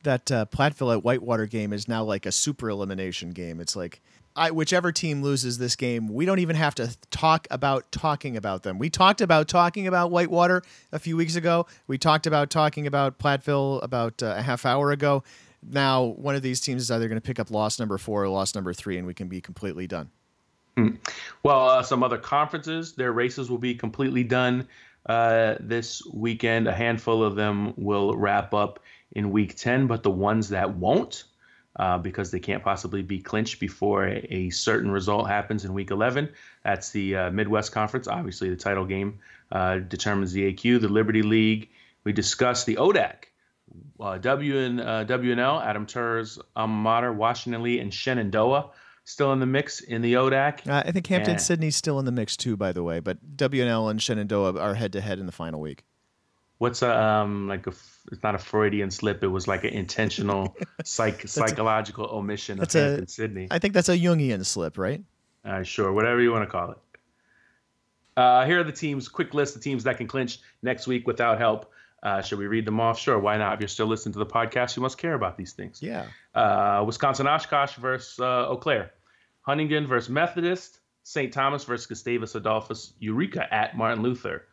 [0.02, 3.60] That uh, Platteville at Whitewater game is now like a super elimination game.
[3.60, 4.00] It's like
[4.36, 8.62] I, whichever team loses this game, we don't even have to talk about talking about
[8.62, 8.78] them.
[8.78, 10.62] We talked about talking about Whitewater
[10.92, 11.66] a few weeks ago.
[11.86, 15.24] We talked about talking about Platteville about uh, a half hour ago.
[15.68, 18.28] Now, one of these teams is either going to pick up loss number four or
[18.28, 20.10] loss number three, and we can be completely done.
[21.42, 24.68] Well, uh, some other conferences, their races will be completely done
[25.06, 26.68] uh, this weekend.
[26.68, 28.80] A handful of them will wrap up
[29.12, 31.24] in week 10, but the ones that won't,
[31.78, 35.90] uh, because they can't possibly be clinched before a, a certain result happens in week
[35.90, 36.28] 11,
[36.64, 38.08] that's the uh, Midwest Conference.
[38.08, 39.18] Obviously, the title game
[39.52, 41.68] uh, determines the AQ, the Liberty League.
[42.04, 43.14] We discussed the ODAC.
[43.98, 48.70] Uh, W and uh, W&L, Adam Turer's alma mater, Washington Lee, and Shenandoah
[49.04, 50.68] still in the mix in the ODAC.
[50.68, 51.38] Uh, I think Hampden Yeah.
[51.38, 53.00] Sydney's still in the mix too, by the way.
[53.00, 55.84] But W&L and Shenandoah are head to head in the final week.
[56.58, 57.72] What's a um like a
[58.12, 59.22] it's not a Freudian slip.
[59.22, 63.48] It was like an intentional psych psychological omission of That's a- Hampden-Sydney.
[63.50, 65.02] I think that's a Jungian slip, right?
[65.44, 66.78] Uh, sure, whatever you want to call it.
[68.16, 69.08] Uh, here are the teams.
[69.08, 71.70] Quick list of teams that can clinch next week without help.
[72.02, 72.98] Uh, should we read them off?
[72.98, 73.54] Sure, why not?
[73.54, 75.82] If you're still listening to the podcast, you must care about these things.
[75.82, 76.06] Yeah.
[76.34, 78.92] Uh, Wisconsin Oshkosh versus uh, Eau Claire.
[79.42, 80.80] Huntingdon versus Methodist.
[81.02, 81.32] St.
[81.32, 84.46] Thomas versus Gustavus Adolphus Eureka at Martin Luther.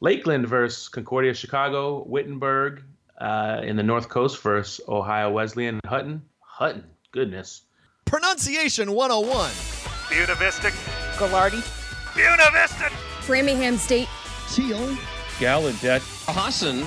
[0.00, 2.04] Lakeland versus Concordia Chicago.
[2.06, 2.82] Wittenberg
[3.20, 5.80] uh, in the North Coast versus Ohio Wesleyan.
[5.84, 6.22] Hutton.
[6.40, 6.84] Hutton.
[7.12, 7.62] Goodness.
[8.04, 9.50] Pronunciation 101.
[10.08, 10.70] Buena Vista.
[11.18, 11.60] Gallardi,
[12.14, 12.88] Buena Vista.
[13.20, 14.08] Framingham State,
[14.50, 14.96] Teal.
[15.38, 16.00] Gallaudet.
[16.26, 16.86] Hassan.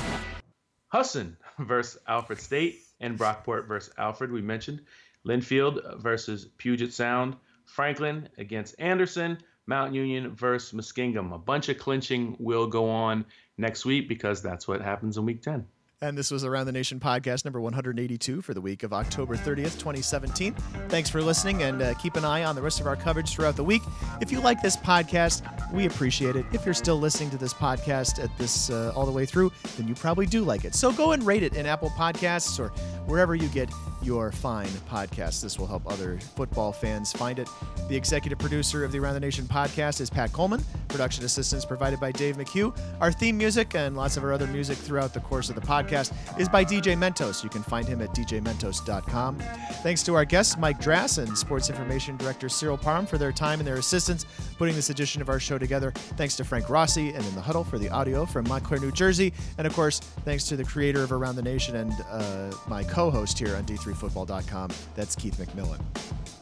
[0.88, 2.80] Husson versus Alfred State.
[2.99, 4.82] And Brockport versus Alfred, we mentioned.
[5.28, 7.36] Linfield versus Puget Sound.
[7.66, 9.38] Franklin against Anderson.
[9.68, 11.34] Mount Union versus Muskingum.
[11.34, 13.26] A bunch of clinching will go on
[13.57, 15.66] next week because that's what happens in week 10.
[16.03, 19.78] And this was Around the Nation podcast number 182 for the week of October 30th,
[19.78, 20.55] 2017.
[20.88, 23.55] Thanks for listening and uh, keep an eye on the rest of our coverage throughout
[23.55, 23.84] the week.
[24.20, 26.43] If you like this podcast, we appreciate it.
[26.53, 29.88] If you're still listening to this podcast at this uh, all the way through, then
[29.88, 30.74] you probably do like it.
[30.74, 32.70] So go and rate it in Apple Podcasts or
[33.05, 33.70] wherever you get
[34.02, 35.41] your fine podcast.
[35.41, 37.47] This will help other football fans find it.
[37.88, 40.64] The executive producer of the Around the Nation podcast is Pat Coleman.
[40.88, 42.78] Production assistance provided by Dave McHugh.
[42.99, 46.14] Our theme music and lots of our other music throughout the course of the podcast
[46.39, 47.43] is by DJ Mentos.
[47.43, 49.39] You can find him at djmentos.com.
[49.84, 53.60] Thanks to our guests, Mike Drass and Sports Information Director Cyril Parham, for their time
[53.60, 54.26] and their assistance
[54.58, 55.91] putting this edition of our show together.
[55.91, 59.34] Thanks to Frank Rossi and In the Huddle for the audio from Montclair, New Jersey.
[59.58, 63.10] And of course, thanks to the creator of Around the Nation and uh, my co
[63.10, 64.72] host here on D3Football.com.
[64.96, 65.80] That's Keith McMillan.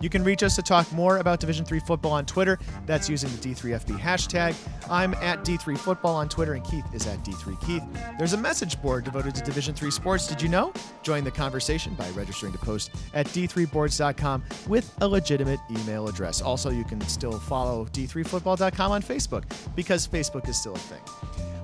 [0.02, 2.58] You can reach us to talk more about Division 3 football on Twitter.
[2.86, 4.56] That's using the D3FB hashtag.
[4.90, 8.18] I'm at D3Football on Twitter, and Keith is at D3Keith.
[8.18, 10.28] There's a message board devoted to Division 3 sports.
[10.28, 10.72] Did you know?
[11.04, 16.42] Join the conversation by registering to post at D3Boards.com with a legitimate email address.
[16.42, 19.44] Also, you can still follow D3Football.com on Facebook
[19.76, 21.02] because Facebook is still a thing.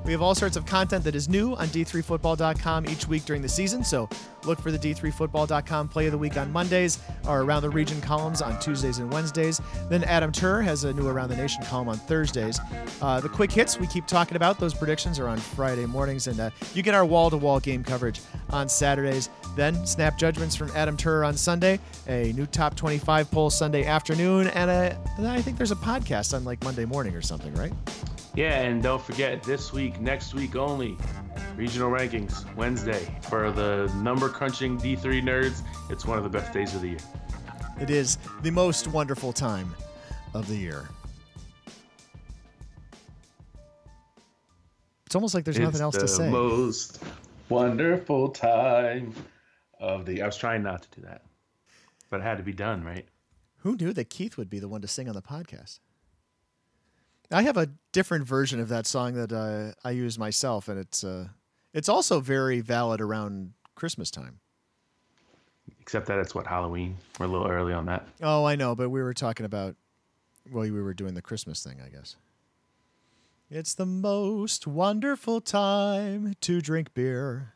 [0.06, 3.50] We have all sorts of content that is new on D3Football.com each week during the
[3.50, 4.08] season, so
[4.48, 8.42] look for the D3Football.com Play of the Week on Mondays, our Around the Region columns
[8.42, 9.62] on Tuesdays and Wednesdays.
[9.90, 12.60] Then Adam Turer has a new Around the Nation column on Thursdays.
[13.02, 16.40] Uh, the quick hits we keep talking about, those predictions are on Friday mornings, and
[16.40, 19.30] uh, you get our wall to wall game coverage on Saturdays.
[19.56, 24.48] Then snap judgments from Adam Turer on Sunday, a new top 25 poll Sunday afternoon,
[24.48, 27.74] and a, I think there's a podcast on like Monday morning or something, right?
[28.36, 30.98] Yeah, and don't forget this week, next week only,
[31.56, 35.62] regional rankings Wednesday for the number crunching D3 nerds.
[35.90, 37.00] It's one of the best days of the year.
[37.80, 39.74] It is the most wonderful time
[40.34, 40.88] of the year.
[45.06, 46.24] It's almost like there's it's nothing else to say.
[46.24, 47.04] It is the most
[47.50, 49.14] wonderful time
[49.80, 50.22] of the.
[50.22, 51.24] I was trying not to do that,
[52.10, 53.08] but it had to be done, right?
[53.60, 55.80] Who knew that Keith would be the one to sing on the podcast?
[57.32, 61.04] I have a different version of that song that uh, I use myself, and it's
[61.04, 61.28] uh,
[61.76, 64.40] it's also very valid around Christmas time.
[65.80, 66.98] Except that it's what Halloween.
[67.20, 68.08] We're a little early on that.
[68.24, 69.76] Oh, I know, but we were talking about
[70.52, 72.16] well, we were doing the Christmas thing, I guess.
[73.50, 77.54] It's the most wonderful time to drink beer.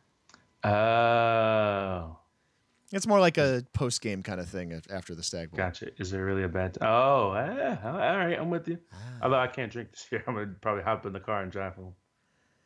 [0.62, 2.18] Oh.
[2.92, 5.58] It's more like a post game kind of thing after the Stagg Bowl.
[5.58, 5.90] Gotcha.
[5.98, 6.74] Is there really a bad?
[6.74, 8.38] T- oh, eh, all right.
[8.38, 8.78] I'm with you.
[8.92, 8.96] Ah.
[9.22, 11.76] Although I can't drink this year, I'm gonna probably hop in the car and drive
[11.76, 11.94] home.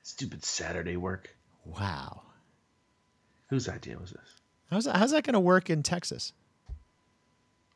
[0.02, 1.34] Stupid Saturday work.
[1.64, 2.22] Wow.
[3.48, 4.40] Whose idea was this?
[4.70, 6.32] How's that, how's that going to work in Texas?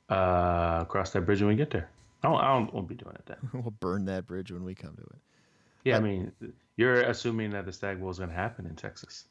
[0.08, 1.88] Uh, cross that bridge when we get there.
[2.22, 3.36] I don't, I don't won't be doing it then.
[3.52, 5.18] we'll burn that bridge when we come to it.
[5.84, 6.32] Yeah, I mean,
[6.76, 9.24] you're assuming that the Stagg Bowl is going to happen in Texas.